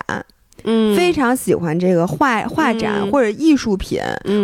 [0.65, 4.01] 嗯，非常喜欢这个画画展或者艺术品，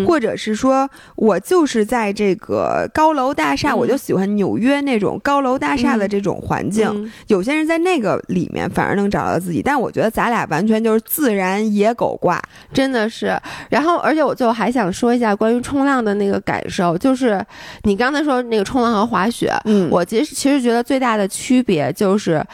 [0.07, 7.11] 或者是说我就是在这个高楼大厦，我就喜欢纽约那种高楼大厦的这种环境。
[7.29, 12.41] 有些人在那个里面反而能找到自己，但我觉得咱俩完全就是自然野狗挂，
[12.73, 13.39] 真的是。
[13.69, 17.45] 然后，而且我最后还想说一下关于冲浪的那个感受，就是
[17.83, 22.45] 你刚才说那个冲浪和滑雪，嗯，我其实其实觉得最大的区别就是。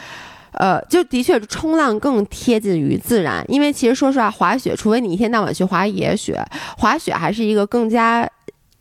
[0.53, 6.43] 呃，就的确冲浪更贴近于自然，因为其实说实话，滑雪除非你一天到晚去滑野雪，
[6.77, 8.29] 滑雪还是一个更加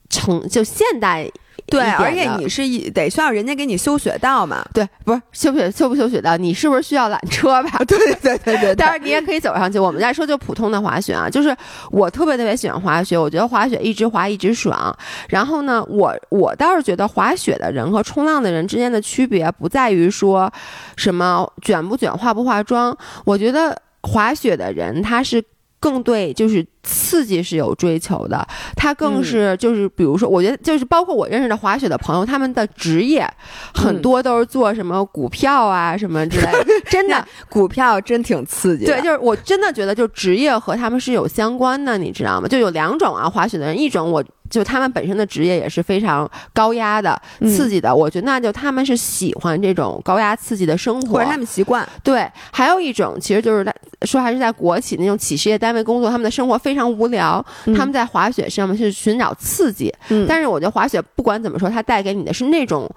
[0.09, 1.31] 成就现代。
[1.73, 4.65] 对，而且你是得需要人家给你修雪道嘛？
[4.73, 7.79] 对，不是修雪修不修雪道，你是不是需要缆车吧？
[7.87, 8.75] 对对对对。
[8.75, 9.79] 当然你也可以走上去。
[9.79, 11.57] 我们再说就普通的滑雪啊，就是
[11.91, 14.97] 我特别特别喜欢滑雪，我觉得滑雪一直滑一直爽。
[15.29, 20.53] 然后呢，我我倒是觉得滑雪的人和冲浪的人之间的区别不在于说
[20.97, 22.97] 什么卷不卷、化不化妆。
[23.25, 25.43] 我觉得滑雪的人他是。
[25.83, 28.47] 更对，就是刺激是有追求的。
[28.77, 33.29] 他更是就是，比如说，我觉得就是包括我认识的滑雪的朋友，他们的职业
[33.75, 36.67] 很多都是做什么股票啊什么之类的。
[36.91, 38.85] 真的，股票真挺刺激。
[38.85, 42.49] 对，就是我真的觉得，就职业和他们是有相关的，你知道吗？
[42.49, 44.23] 就有两种啊，滑雪的人，一种我。
[44.51, 51.89] 就他们本身的职业也是非常高压的、刺激的，我觉得那就他们是喜欢这种高压刺激的生活，或者他们习惯。
[52.05, 59.93] 对，还有一种其实就是在说还是在国企那种企事业单位工作，他们的生活非常无聊，他们在滑雪上面去寻找刺激。
[60.09, 62.91] 嗯，但是我觉得滑雪不管怎么说，它带给你的是那种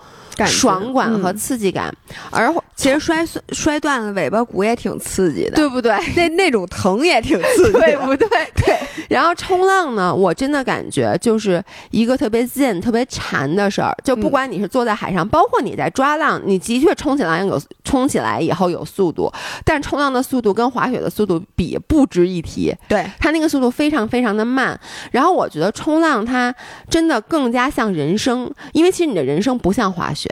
[0.46, 1.94] 爽感和刺激感，
[2.32, 5.96] 而其实摔摔断了尾巴骨也挺刺激的，对不对？
[6.16, 8.28] 那那种疼也挺刺激， 对不对？
[8.56, 8.76] 对。
[9.08, 11.64] 然后冲浪呢，我真的感觉就是。
[11.92, 13.96] 一个特别贱、特别馋的事儿。
[14.04, 19.32] 就不管你是坐在海上，包括你在抓浪，你的确冲起来有冲起来以后有速度，
[19.64, 22.76] 但冲浪的速度跟滑雪的速度比不值一提。
[22.90, 24.78] 对，它那个速度非常非常的慢。
[25.12, 26.54] 然后我觉得冲浪它
[26.90, 30.24] 真的更加像人生，因为其实你的人生不像滑雪。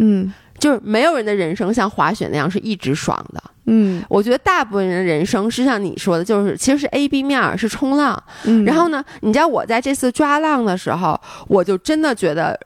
[0.00, 0.32] 嗯。
[0.58, 3.42] 就是没有人的人生像滑雪那样是一直爽的。
[3.66, 8.22] 嗯我觉得大部分人的人生是像你说的，就是其实是 A B 面儿是冲浪。
[8.44, 12.58] 嗯，然后呢，你知道我在这次抓浪的时候，我就真的觉得。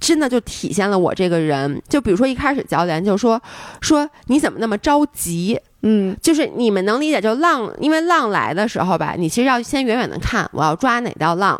[0.00, 3.40] 真的就体现了我这个人，就比如说一开始教练就说
[3.80, 11.58] 说你怎么那么着急，嗯就是你们能理解，就浪，因为浪来的时候吧，你其实要先远远的看我要抓哪道浪，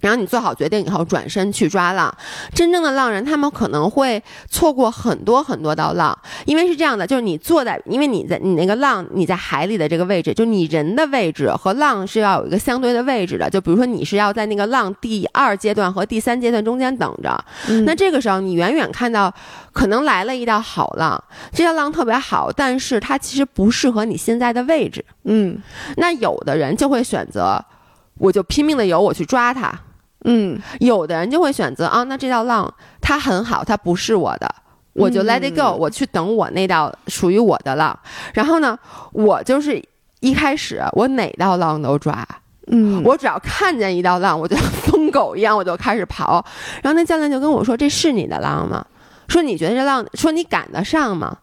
[0.00, 2.12] 然后你做好决定以后转身去抓浪。
[2.54, 13.48] 真正的浪人，他们可能会错过很多很多道浪，因为是这样的，就是你坐在，因为你在你那个浪你在海里的这个位置，就你人的位置和浪是要有一个相对的位置的。
[13.50, 19.32] 就比如说你是要在那个浪第二阶段和第三阶段中间等着，嗯那这个时候，你远远看到
[19.72, 21.22] 可能来了一道好浪，
[21.52, 25.04] 这道浪特别好，但是它其实不适合你现在的位置。
[25.24, 25.60] 嗯
[25.96, 27.62] 那有的人就会选择，
[28.18, 29.70] 我就拼命的游，我去抓它；
[30.24, 34.54] 嗯有的人就会选择啊，那这道浪它很好，它不是我的。
[34.92, 37.96] 我就 let it go，、嗯我去等我那道属于我的浪。
[38.34, 38.76] 然后呢，
[39.12, 39.82] 我就是
[40.18, 42.26] 一开始我哪道浪都抓，
[42.66, 46.44] 嗯，我只要看见一道浪，我就疯狗一样，我就开始跑。
[46.82, 48.84] 然后那教练就跟我说：“这是你的浪吗？
[49.28, 51.38] 说你觉得这浪，说你赶得上吗？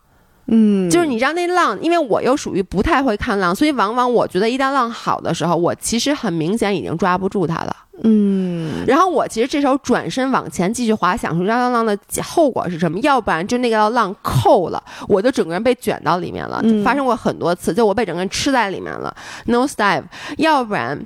[0.48, 7.76] 嗯就是你让那浪，因为我又属于不太会看浪，所以往往我觉得一旦浪好的时候，我其实很明显已经抓不住它了。
[8.04, 13.00] 嗯然后我其实这时候转身往前继续滑，想说这道浪的后果是什么？
[13.00, 19.14] 要不然就那个浪扣了，我就整个人被卷到里面了，嗯发生过很多次，就我被整个人吃在里面了
[19.45, 20.04] ，no dive。
[20.38, 20.98] 要不然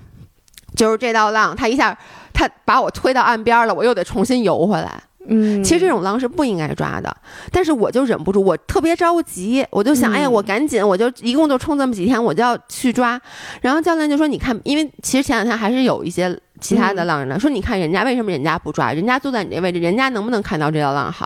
[0.76, 1.98] 就是这道浪，它一下
[2.34, 5.02] 它把我推到岸边了，我又得重新游回来。
[5.28, 7.15] 嗯，其实这种浪是不应该抓的，
[7.51, 13.22] 但是我就忍不住，我特别着急，我就想，嗯哎呀，我赶紧，我就一共就冲这么几天，我就要去抓。
[13.61, 21.26] 然后教练就说，你看，因为其实前两天还是有一些其他的浪人的，说你看人家为什么人家不抓，人家坐在你这位置，人家能不能看到这条浪好？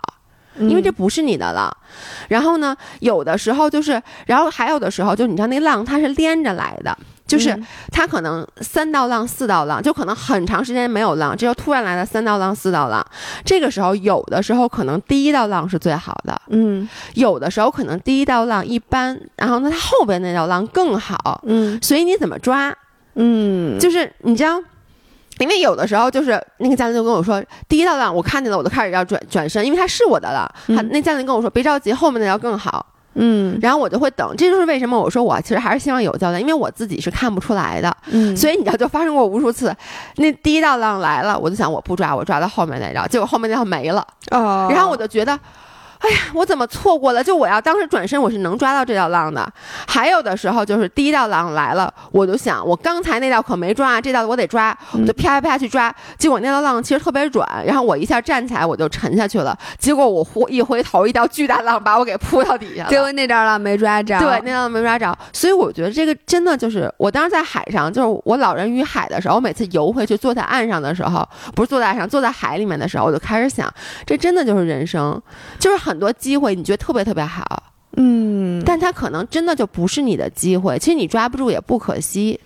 [0.58, 1.70] 嗯因为这不是你的浪。
[2.28, 6.96] 然后呢，有的时候就是，然后还有的时候就你知道那浪它是连着来的，
[7.26, 13.04] 就是嗯它可能三道浪、四道浪，就可能很长时间没有浪，这就突然来了三道浪、四道浪。
[13.44, 21.42] 这个时候，有的时候可能第一道浪是最好的，嗯有的时候可能第一道浪一般，然后呢，它后边那道浪更好。
[21.46, 22.74] 嗯所以你怎么抓？
[23.14, 24.62] 嗯，就是你知道。
[25.38, 30.50] 因为有的时候就是那个教练就跟我说，第一道浪我看见了，我都开始要转转身，因为它是我的了。
[30.68, 32.86] 他嗯那教练跟我说，别着急，后面那道更好。
[33.16, 37.96] 嗯然后我就会等，这就是为什么我说我其实还是希望有教练，因为我自己是看不出来的。
[38.10, 39.74] 嗯，所以你知道，就发生过无数次，
[40.16, 45.38] 那第一道浪来了，我就想我不抓，我抓到后面那道，结果后面那道没了，哦，然后我就觉得。
[46.00, 47.24] 哎呀，我怎么错过了？
[47.24, 49.46] 就我要当时转身，我是能抓到这道浪的。
[49.86, 55.94] 还有的时候就是第一道浪来了，我就想我刚才那道可没抓，这道我得抓，我就啪啪啪去抓。
[56.18, 59.56] 结果那道浪其实特别软，然后我一下站起来我就沉下去了。
[59.78, 62.90] 结果我忽一回头，一道巨大浪把我给扑到底下了。
[62.90, 73.72] 结果那道浪没抓着，对，那道没抓着，所以我觉得这个真的就是，我当时在海上，就是我老人与海的时候，我每次游回去坐在岸上的时候，不是坐在岸上，坐在海里面的时候，我就开始想，
[74.04, 75.20] 这真的就是人生，
[75.58, 77.62] 就是很多机会你觉得特别特别好，
[77.96, 82.40] 嗯，但它可能真的就不是你的机会，其实你抓不住也不可惜。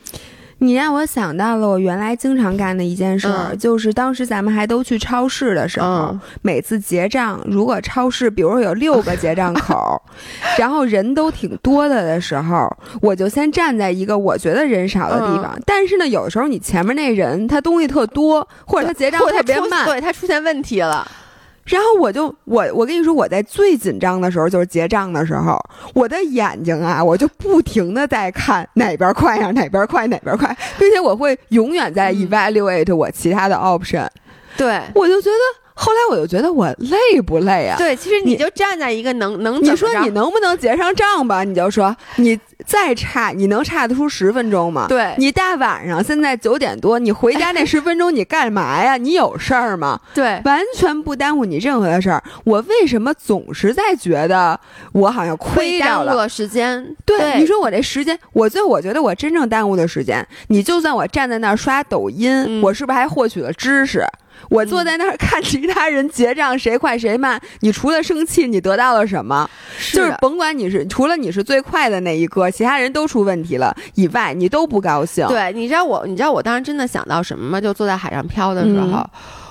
[0.63, 3.59] 你让我想到了我原来经常干的一件事儿，嗯。
[3.59, 6.21] 就是当时咱们还都去超市的时候，嗯。
[6.43, 10.03] 每次结账，如果超市比如说有六个结账口，
[10.59, 12.69] 然后人都挺多的的时候，
[13.01, 15.55] 我就先站在一个我觉得人少的地方。
[15.57, 15.63] 嗯。
[15.65, 21.11] 但是呢，有时候你前面那人他东西特多，或者他结账特别慢，对他出现问题了，
[21.71, 25.57] 然后我就我我跟你说，我在最紧张的时候就是结账的时候，
[25.95, 34.09] 我的眼睛啊，我就不停的在看哪边快呀，哪边快，哪边快，并且我会永远在嗯 evaluate 我其他的 option，、
[34.57, 34.81] 对。
[34.95, 35.60] 我就觉得。
[35.83, 37.79] 后来我就觉得我累不累啊？
[37.79, 41.43] 对，其实你你就站在一个能能你说你能不能结上账吧？
[41.43, 44.85] 你就说你再差，你能差得出十分钟吗？
[44.89, 48.97] 对你大晚上现在九点多，你回家那十分钟你干嘛呀？
[49.01, 49.99] 你有事儿吗？
[50.13, 52.23] 对完全不耽误你任何的事儿。
[52.45, 54.61] 我为什么总是在觉得
[54.93, 56.07] 我好像亏掉了？
[56.09, 56.95] 耽误了时间。
[57.07, 64.05] 对，你说我这时间，我最我觉得我真正耽误的时间，你就算我站在那儿刷抖音，嗯我是不是还获取了知识？
[64.49, 69.49] 我坐在那儿看其他人结账，谁快谁慢，你除了生气，你得到了什么？
[69.93, 75.27] 就是甭管你是除了你是最快的那一个，其他人都出问题了以外，你都不高兴。
[75.29, 77.61] 对，你知道我，你知道我当时真的想到什么吗？
[77.61, 79.11] 就坐在海上漂的时候，嗯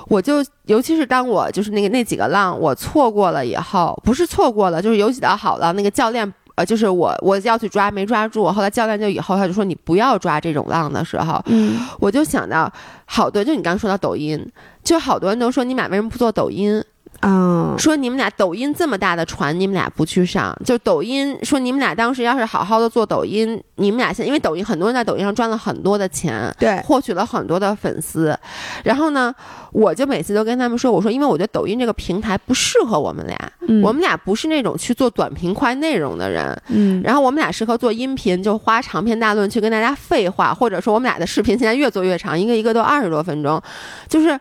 [0.09, 6.33] 我就尤其是当我就是那个那几个浪我错过了以后，不是错过了，就是有几道好浪，那个教练。
[6.59, 12.69] 呃，就是我我要去抓没抓住，后来教练就以后他就说你不要抓这种浪的时候，嗯我就想到
[13.05, 14.45] 好多，就你刚刚说到抖音，
[14.83, 16.83] 就好多人都说你买为什么不做抖音？
[17.19, 28.37] 啊，说你们俩抖音这么大的船，你们俩不去上，就抖音说你们俩当时要是好好的做抖音，你们俩现因为抖音很多人在抖音上赚了很多的钱，对，获取了很多的粉丝，
[28.83, 29.33] 然后呢，
[29.71, 33.81] 我就每次都跟他们说，我说因为我觉得抖音这个平台不适合我们俩，嗯。
[33.81, 37.01] 我们俩不是那种去做短平快内容的人，嗯。
[37.03, 43.61] 然后我们俩适合做音频，就花长篇大论去跟大家废话，或者说我们俩的视频现在越做越长，一个一个都二十多分钟，
[44.07, 44.39] 就是。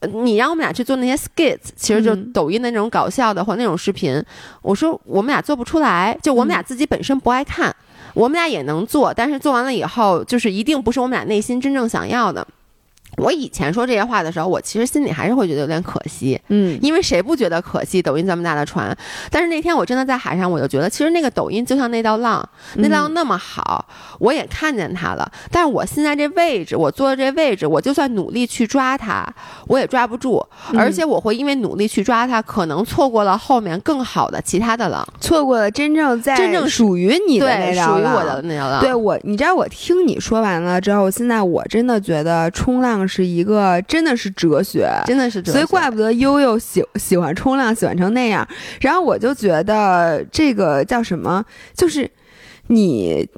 [0.00, 4.22] 呃你让我们俩去做那些 skits，其实就嗯抖音的那种搞笑的或那种视频，
[4.62, 7.74] 我说我们俩做不出来，就我们俩自己本身不爱看，
[8.14, 12.46] 我们俩也能做，但是做完了以后，就是一定不是我们俩内心真正想要的。
[13.16, 16.78] 我以前说这些话的时候，我其实心里还是会觉得有点可惜，嗯。
[16.82, 18.02] 因为谁不觉得可惜？
[18.02, 18.96] 抖音这么大的船，
[19.30, 23.84] 但是那天我真的在海上，我就觉得其实那个抖音就像那道浪，那道浪那么好，
[24.18, 25.30] 我也看见它了。
[25.50, 29.26] 但是我现在这位置，我坐的这位置，我就算努力去抓它，
[29.66, 30.78] 我也抓不住，嗯。
[30.78, 38.80] 而且我会因为努力去抓它，可能错过了后面更好的其他的浪，错过了真正在真正属于你的对，那道浪属于我的那条浪。
[38.80, 48.46] 对我，你知道我听你说完了之后，现在我真的觉得冲浪是一个真的是哲学，真的是哲学，所以怪不得悠悠喜喜欢冲浪，喜欢成那样。
[48.80, 51.44] 然后我就觉得这个叫什么，
[51.74, 52.10] 就是
[52.68, 53.28] 你。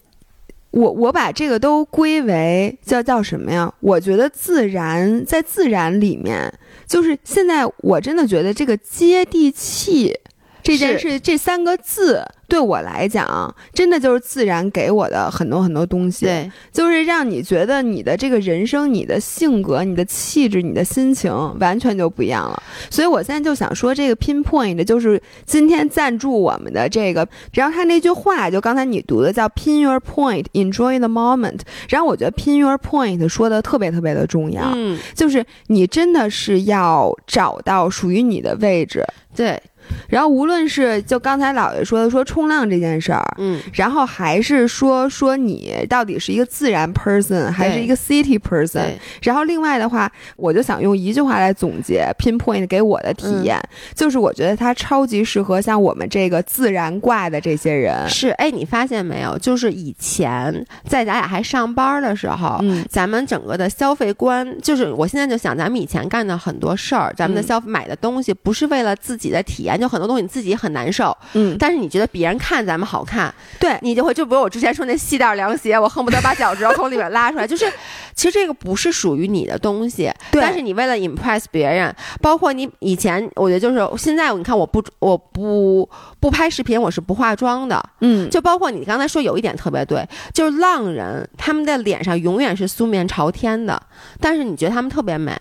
[0.70, 3.72] 我我把这个都归为叫叫什么呀？
[3.80, 6.52] 我觉得自然在自然里面，
[6.86, 10.14] 就是现在我真的觉得这个接地气
[10.62, 16.24] 这件事这三个字对我来讲，真的就是自然给我的很多很多东西。
[16.24, 21.30] 对，就是让你觉得你的这个人生、你的性格、你的气质、你的心情
[21.60, 22.62] 完全就不一样了。
[22.90, 31.60] 所以我现在就想说，这个 pinpoint 就是今天赞助我们的这个，然后他那句话就刚才你读的叫 pin your point, enjoy the moment。
[31.88, 39.04] 然后我觉得 pin your point 说的特别特别的重要，嗯，就是你真的是要找到属于你的位置。
[39.36, 39.62] 对，
[40.08, 48.92] 然后无论是就刚才姥爷说的说冲浪这件事儿，嗯，然后还是说说你到底是一个自然 person 还是一个 city person？
[49.22, 58.08] 然后另外的话，我就想用一句话来总结 pinpoint 给我的体验，嗯就是我觉得它超级适合像我们这个自然挂的这些人。
[58.08, 59.38] 是，哎，你发现没有？
[59.38, 60.52] 就是以前
[60.86, 77.70] 在咱俩还上班的时候，嗯咱们整个的消费观，就是我现在就想，咱们以前干的很多事儿，咱们的嗯消买的东西，不是为了自己的体验，就很多东西你自己很难受，嗯，但是你觉得别人看咱们好看，对，你就会就比如我之前说那细带凉鞋，我恨不得把脚趾头从里面拉出来，就是
[78.14, 80.40] 其实这个不是属于你的东西，对。
[80.42, 85.88] 但是你为了 impress 别人，包括你以前，我觉得就是现在你看我不我不
[86.20, 93.80] 不拍视频，我是不化妆的，嗯，就包括你刚才说有一点特别对，就是浪人他们的脸上永远是素面朝天的，
[94.20, 95.32] 但是你觉得他们特别美，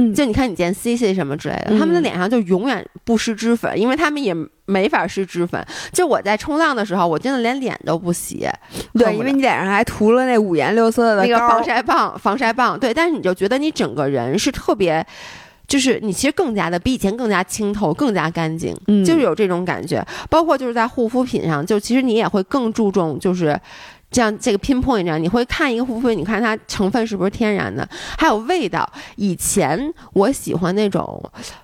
[0.00, 4.34] 嗯就你看你见 C C 什么之类的，嗯他们的脸上就永远不施脂粉，因为他们也
[4.64, 5.64] 没法施脂粉。
[5.92, 8.48] 就我在冲浪的时候，我真的连脸都不洗，
[8.94, 15.06] 对，因为你脸上还涂了那五颜六色的那个防晒棒，防晒棒，对，但是你就觉得你整个人是特别。
[15.68, 20.04] 就是你其实更加的比以前更加清透，更加干净，嗯就是有这种感觉。
[20.28, 23.56] 包括就是在护肤品上，就其实你也会更注重，就是
[24.10, 27.88] 这样这个 pinpoint 这样，你会看一个护肤品，你看它成分是不是天然的，
[28.18, 28.90] 还有味道。
[29.16, 29.78] 以前
[30.12, 31.22] 我喜欢那种，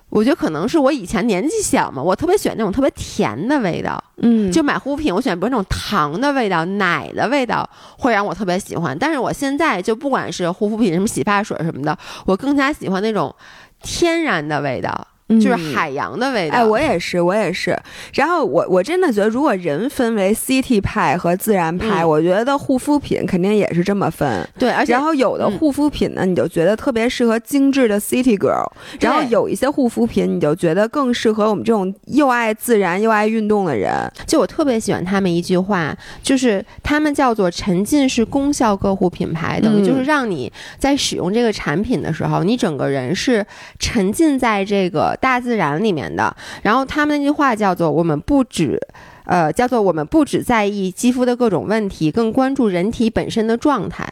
[0.09, 4.01] 我觉得可能是我以前年纪小嘛，我特别喜欢那种特别甜的味道。
[4.17, 8.97] 嗯，就买护肤品，我喜欢比如那种糖的味道、奶的味道，会让我特别喜欢。
[8.97, 13.35] 但是我现在就不管是护肤品、什么洗发水什么的，我更加喜欢那种
[13.83, 16.55] 天然的味道，就是嗯海洋的味道。
[16.57, 17.77] 哎，我也是，我也是。
[18.13, 24.47] 然后我我真的觉得，如果人分为 CT 派和自然派，嗯我觉得护肤品肯定也是这么分。
[24.57, 28.69] 对，而且然后有的嗯护肤品呢，你就觉得特别适合精致的 City Girl，
[28.99, 33.93] 然后有一些护肤品，你就觉得更适合我们这种又爱自然又爱运动的人。
[34.25, 43.45] 就我特别喜欢他们一句话，就是他们叫做沉浸式功效个护品牌，等于就是嗯让你在使用这个产品的时候，你整个人是
[43.79, 46.35] 沉浸在这个大自然里面的。
[46.63, 48.79] 然后他们那句话叫做“我们不止”。
[49.27, 54.07] 呃，叫做我们不只在意肌肤的各种问题，更关注人体本身的状态。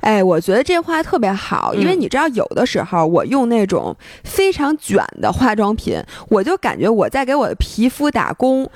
[0.00, 3.94] 哎，我觉得这话特别好，因为嗯你知道，有的时候我用那种
[4.24, 8.68] 非常卷的化妆品，我就感觉我在给我的皮肤打工。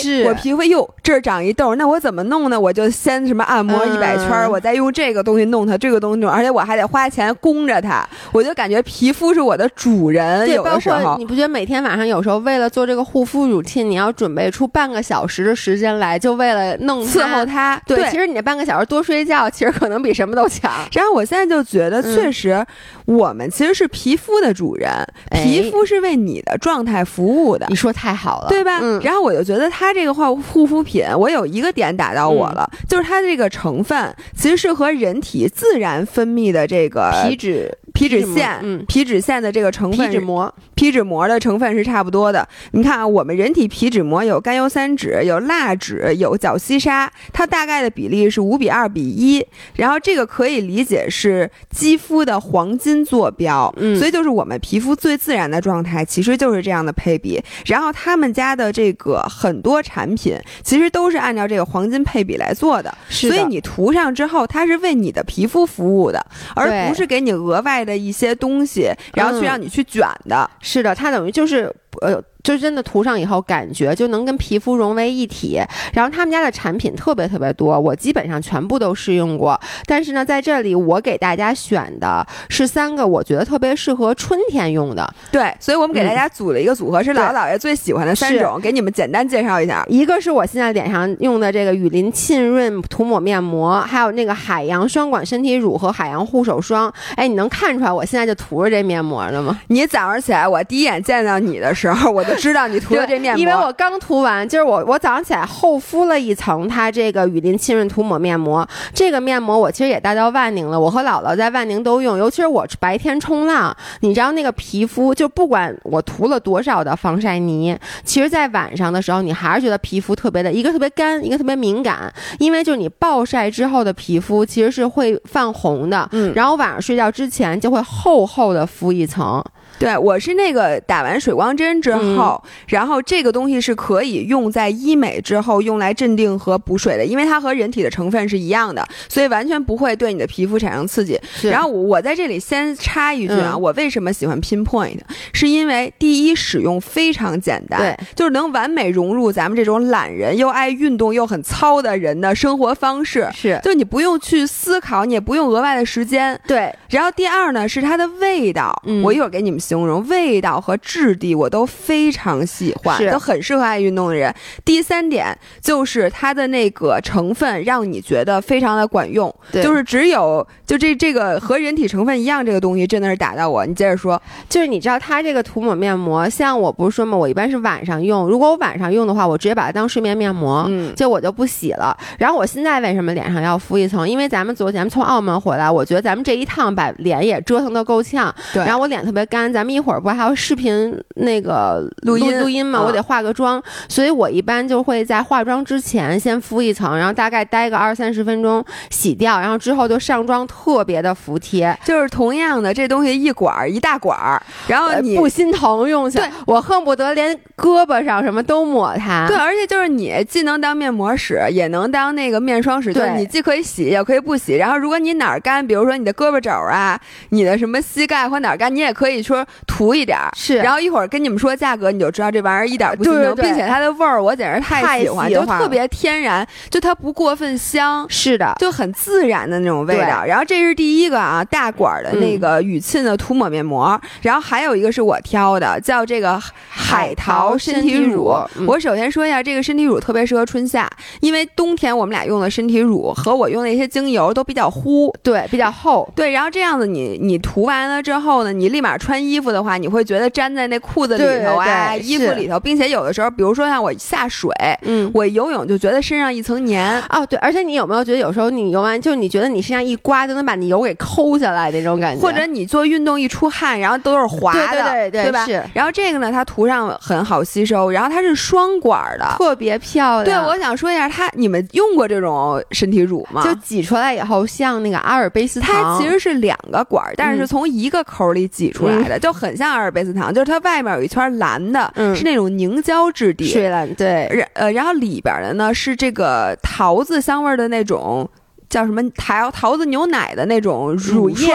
[0.00, 2.58] 是我皮肤哟这儿长一痘，那我怎么弄呢？
[2.58, 10.46] 我就先什么按摩嗯一百圈儿，我再用这个东西弄它，这个东西弄，而且我还得花钱供着它，我就感觉皮肤是我的主人。
[10.46, 17.80] 对，有包括的时候，你不觉得每天晚上有时候为了做这个护肤 routine，你要准备出半个小时时的时间来，就为了弄伺候他。
[17.86, 20.70] 对，其实你那半个小时多睡觉，其实可能比什么都强。
[20.92, 22.64] 然后我现在就觉得，确实，
[23.06, 24.90] 我们其实是皮肤的主人，
[25.30, 27.66] 皮肤是为你的状态服务的。
[27.68, 28.80] 你说太好了，对吧？
[29.02, 37.70] 然后我就觉得它这个话护肤品，我有一个点打到我了，就是它这个成分其实是和人体自然分泌的这个皮脂。
[37.92, 42.48] 皮脂腺，嗯，皮脂腺的这个成分，皮脂膜，皮脂膜的成分是差不多的。
[42.70, 49.46] 你看啊，我们人体皮脂膜有甘油三酯，有蜡纸，有角西沙，它大概的比例是五比二比一。
[49.76, 57.42] 然后这个可以理解是肌肤的黄金坐标，嗯，所以就是我们皮肤最自然的状态，其实就是这样的配比。
[57.66, 62.96] 然后他们家的这个很多产品，其实都是按照这个黄金配比来做的。
[63.08, 66.24] 所以你涂上之后，它是为你的皮肤服务的，
[66.54, 67.80] 而不是给你额外。
[67.80, 72.22] 的一些东西，然后去让你去卷的，是的，它等于就是呃。
[72.42, 75.60] 就真的涂上以后，感觉就能跟皮肤融为一体。
[75.92, 79.58] 然后他们家的产品特别特别多，我基本上全部都试用过。
[79.86, 85.08] 但是呢，在这里我给大家选的是三个我觉得特别适合春天用的。
[85.30, 89.84] 对，所以我们给大家组了一个组合，是老姥爷最喜欢的三种，给你们简单介绍一下。
[89.88, 96.92] 一个是我现在脸上用的这个雨林沁润涂抹面膜，还有那个海洋双管身体乳和海洋护手霜。
[97.16, 99.60] 哎，你能看出来我现在就涂着这面膜了吗？
[99.68, 108.66] 你早上起来，我第一眼见到你的时候，我就知道你涂了这面膜，因为我刚涂完，就是我我早上起来厚敷了一层它这个雨林沁润涂抹面膜。
[108.94, 112.16] 这个面膜我其实也带到万宁了，我和姥姥在万宁都用。
[112.16, 122.12] 尤其是我白天冲浪，你知道那个皮肤，就不管我涂了多少的防晒泥，其实在晚上的时候，你还是觉得皮肤特别的一个特别干，一个特别敏感。
[122.38, 129.42] 因为就是你暴晒之后的皮肤其实是会泛红的，嗯，然后晚上睡觉之前就会厚厚的敷一层。
[129.80, 141.18] 对，我是那个打完水光针之后，然后这个东西是可以用在医美之后用来镇定和补水的，因为它和人体的成分是一样的，所以完全不会对你的皮肤产生刺激。
[141.42, 144.98] 然后我在这里先插一句啊，我为什么喜欢 Pinpoint？
[145.32, 156.70] 是因为第一使用非常简单，对，就是能完美融入咱们这种懒人又爱运动又很糙的人的生活方式，是，就你不用去思考，你也不用额外的时间，对。
[156.90, 159.58] 然后第二呢，是它的味道，我一会儿给你们。
[159.70, 164.34] 形容味道和质地我都非常喜欢，都很适合爱运动的人。
[164.64, 173.64] 第三点就是它的那个成分让你觉得非常的管用，就是只有就这这个和人体成分一样，这个东西真的是打到我。
[173.64, 181.96] 你接着说，就是你知道它这个涂抹面膜，像我不是说嘛，我一般是晚上用，如果我晚上用的话，我直接把它当睡眠面膜，嗯，就我就不洗了。
[182.18, 184.08] 然后我现在为什么脸上要敷一层？
[184.08, 189.52] 因为咱们昨天从澳门回来，我觉得咱们这一趟把脸也折腾的够呛，对，然后我脸特别干。
[189.59, 192.82] 咱们一会儿不还有视频那个录音录音吗？
[192.82, 201.76] 我得化个妆，所以我一般就会在化妆之前先敷一层，然后大概待个二三十分钟洗掉，然后之后就上妆，特别的服帖。
[201.84, 209.26] 就是同样的，这东西一管儿一大管儿，然后你不心疼用起来，我恨不得连胳膊上什么都抹它。
[209.26, 214.56] 对，而且就是你既能当面膜使，也能当那个面霜使，就是，你既可以洗，也可以不洗。
[214.56, 217.00] 然后如果你哪儿干，比如说你的胳膊肘啊，
[217.30, 219.80] 你的什么膝盖或哪儿干，你也可以说涂。
[219.80, 230.22] 涂一点儿是，然后一会儿跟你们说价格，你就知道这玩意儿一点不心疼，并且它的味儿我简直太喜欢，就特别天然，就它不过分香，是的，就很自然的那种味道。
[230.26, 236.38] 然后这是第一个啊，大管的那个雨沁的涂抹面膜，然后还有一个是我挑的，叫这个
[236.68, 238.36] 海淘身体乳。
[238.66, 240.86] 我首先说一下，这个身体乳特别适合春夏，
[241.20, 246.32] 因为冬天我们俩用的身体乳和我用的一些精油都比较糊，对，比较厚，对。
[246.32, 249.76] 然后这样子，你你涂完了之后呢，你立马穿衣服的话。
[249.80, 254.52] 你会觉得粘在那裤子里头啊，衣服里头，并且有的时候，比如说像我下水，
[254.82, 262.20] 嗯，我游泳就觉得身上一层黏哦，对，而且你有没有觉得有时候你游完，就你觉得你身上一刮就能把你油给抠下来那种感觉？
[262.20, 265.46] 或者你做运动一出汗，然后都是滑的，对对对，对吧？
[265.46, 265.62] 是。
[265.72, 270.24] 然后这个呢，它涂上很好吸收，然后它是双管的，特别漂亮。
[270.24, 273.42] 对，我想说一下，它你们用过这种身体乳吗？
[273.44, 280.50] 就挤出来以后像那个阿尔卑斯糖，它其实是两个管，但是从一个口里挤出来的，就很像阿尔卑斯糖，就是。
[280.50, 284.24] 它外面有一圈蓝的，是那种凝胶质地，水蓝对。
[284.54, 288.28] 呃，然后里边的呢是这个桃子香味的那种，
[288.68, 291.54] 叫什么桃桃子牛奶的那种乳液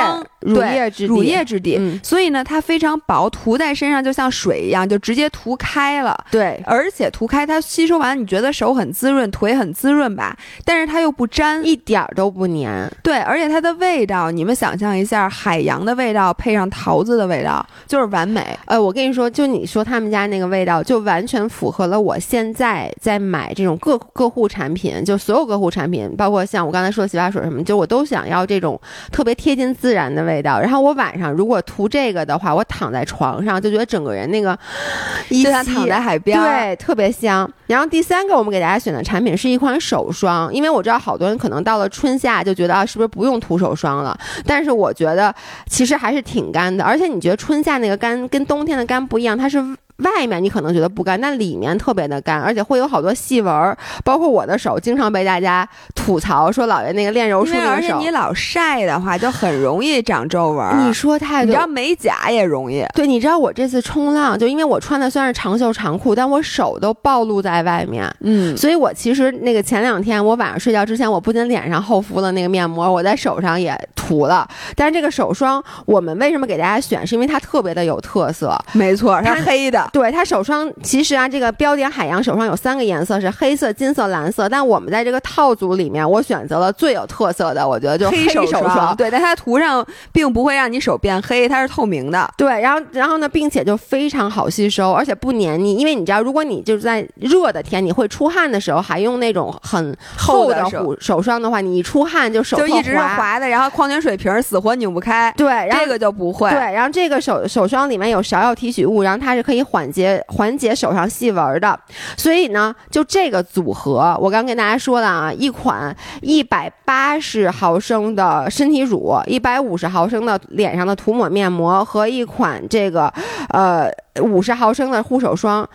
[0.53, 6.15] 乳液质地，乳液质地，嗯所以呢，它非常薄，涂在身上就像水一样，就直接涂开了。
[6.29, 10.37] 对，而且涂开它吸收完，你觉得手很滋润，腿很滋润吧？
[10.63, 12.89] 但是它又不粘，一点儿都不粘。
[13.01, 18.45] 对，而且它的味道，你们想象一下，海洋的味道配上桃子的味道，就是完美。
[18.65, 28.79] 呃，我跟你说，就你说他们家那个味道，就完全符合了我现在在买这种各各户产品，就所有各户产品，包括像我刚才说的洗发水什么，就我都想要这种
[29.11, 30.34] 特别贴近自然的味道。
[30.59, 34.57] 然后我晚上如果涂这个的话，我躺在床上就觉得整个人那个
[35.29, 37.49] 就像躺在海边儿，对，特别香。
[37.67, 44.17] 然后第三个，我们给大家选的产品是一款手霜，因为我知道好多人可能到了春夏就觉得啊，是不是不用涂手霜了？
[44.45, 45.33] 但是我觉得
[45.67, 49.63] 其实还是挺干的，而且你觉得春夏那个干跟冬天的干不一样，它是。
[49.97, 53.77] 外面你可能觉得不干，但里面特别的干，而且会有好多细纹儿。
[54.03, 57.99] 包括我的手，经常被大家吐槽说老爷那个练柔术因为而那个手。
[57.99, 60.75] 且你老晒的话，就很容易长皱纹儿。
[60.85, 62.85] 你说太多你知道美甲也容易。
[62.93, 68.13] 对，你知道我这次冲浪，就因为我穿的虽然是长袖长裤，但我手都暴露在外面。
[68.19, 74.45] 嗯，所以我其实那个前两天我晚上睡觉之前，我不仅脸上厚敷了那个面膜，我在手上也涂了。
[74.75, 77.07] 但是这个手霜，我们为什么给大家选？
[77.07, 78.57] 是因为它特别的有特色。
[78.73, 79.84] 没错，它它黑的。
[79.91, 84.47] 对它手霜，其实啊，这个标点海洋手霜有三个颜色，是黑色、金色、蓝色。
[84.47, 92.29] 但我们在这个套组里面，我选择了最有特色的，我觉得就是黑手手霜，对，但它涂上并不会让你手变黑，它是透明的。
[92.37, 95.75] 对，然后然后呢，并且就非常好吸收，而且不黏腻。
[95.75, 103.15] 因为你知道，如果你就是在热的天，你会出汗的时候，还用那种很厚的护手霜的话，你一出汗就手就一直是滑。
[103.15, 106.49] 滑的，然后矿泉水瓶死活拧不开，对，然后这个就不会。
[106.49, 111.77] 对，然后这个手手霜里面有芍药提取物，然后它是可以缓解缓解手上细纹的，
[112.15, 123.13] 所以呢，就这个组合，我刚跟大家说了啊，一款一百八十毫升的身体乳，一百五十毫升的脸上的涂抹面膜和一款这个
[123.49, 123.91] 呃
[124.21, 125.67] 五十毫升的护手霜。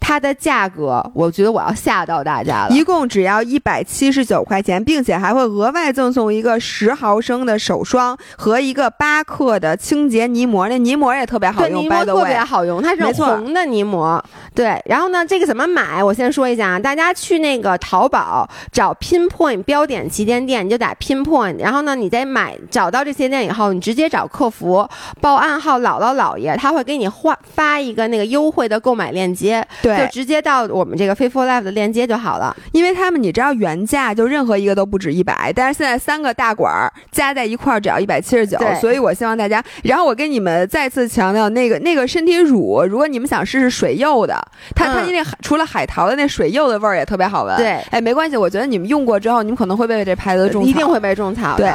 [0.00, 2.70] 它的价格，我觉得我要吓到大家了。
[2.70, 14.22] 一共只要一百七十九块钱，并且还会额外赠送一个十毫升的手霜和一个八克的清洁泥膜，那泥膜也特别好对，用泥膜特别好用，它是红的泥膜。
[14.54, 16.02] 对，然后呢，这个怎么买？
[16.02, 24.88] 我先说一下啊，大家去那个淘宝找 Pinpoint 标点旗舰店，你就打 Pinpoint，然后呢，你再买找到这些店以后，你直接找客服
[25.20, 32.56] 报暗号“姥姥姥爷”，他会给你发发一个那个优惠的购买链接，对就直接到我们这个 Faithful Life 的链接就好了。
[32.72, 44.34] 因为他们你知道原价就任何一个都不止一百，但是现在三个大管儿加在一块儿只要一百七十九，所以我希望大家，然后我跟你们再次强调，那个那个身体乳，如果你们想试试水柚的，
[44.74, 47.56] 它、它嗯那除了海淘的那水柚的味儿也特别好闻。
[47.56, 51.64] 对哎，没关系，我觉得你们用过之后，你们可能会被这牌子种草，一定会被种草的。
[51.64, 51.72] 对。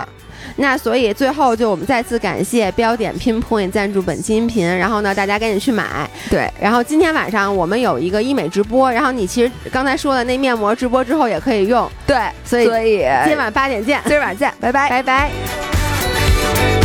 [0.57, 6.09] 那所以最后就我们再次感谢标点 Pinpoint 赞助本期音频，然后呢，大家赶紧去买。
[6.29, 6.49] 对。
[6.59, 14.89] 然后今天晚上我们有一个医美直播，然后你其实刚才说的那面膜直播之后也可以用，对，所以所以今晚八点见，今儿晚上见，拜拜。
[14.89, 16.80] 拜拜。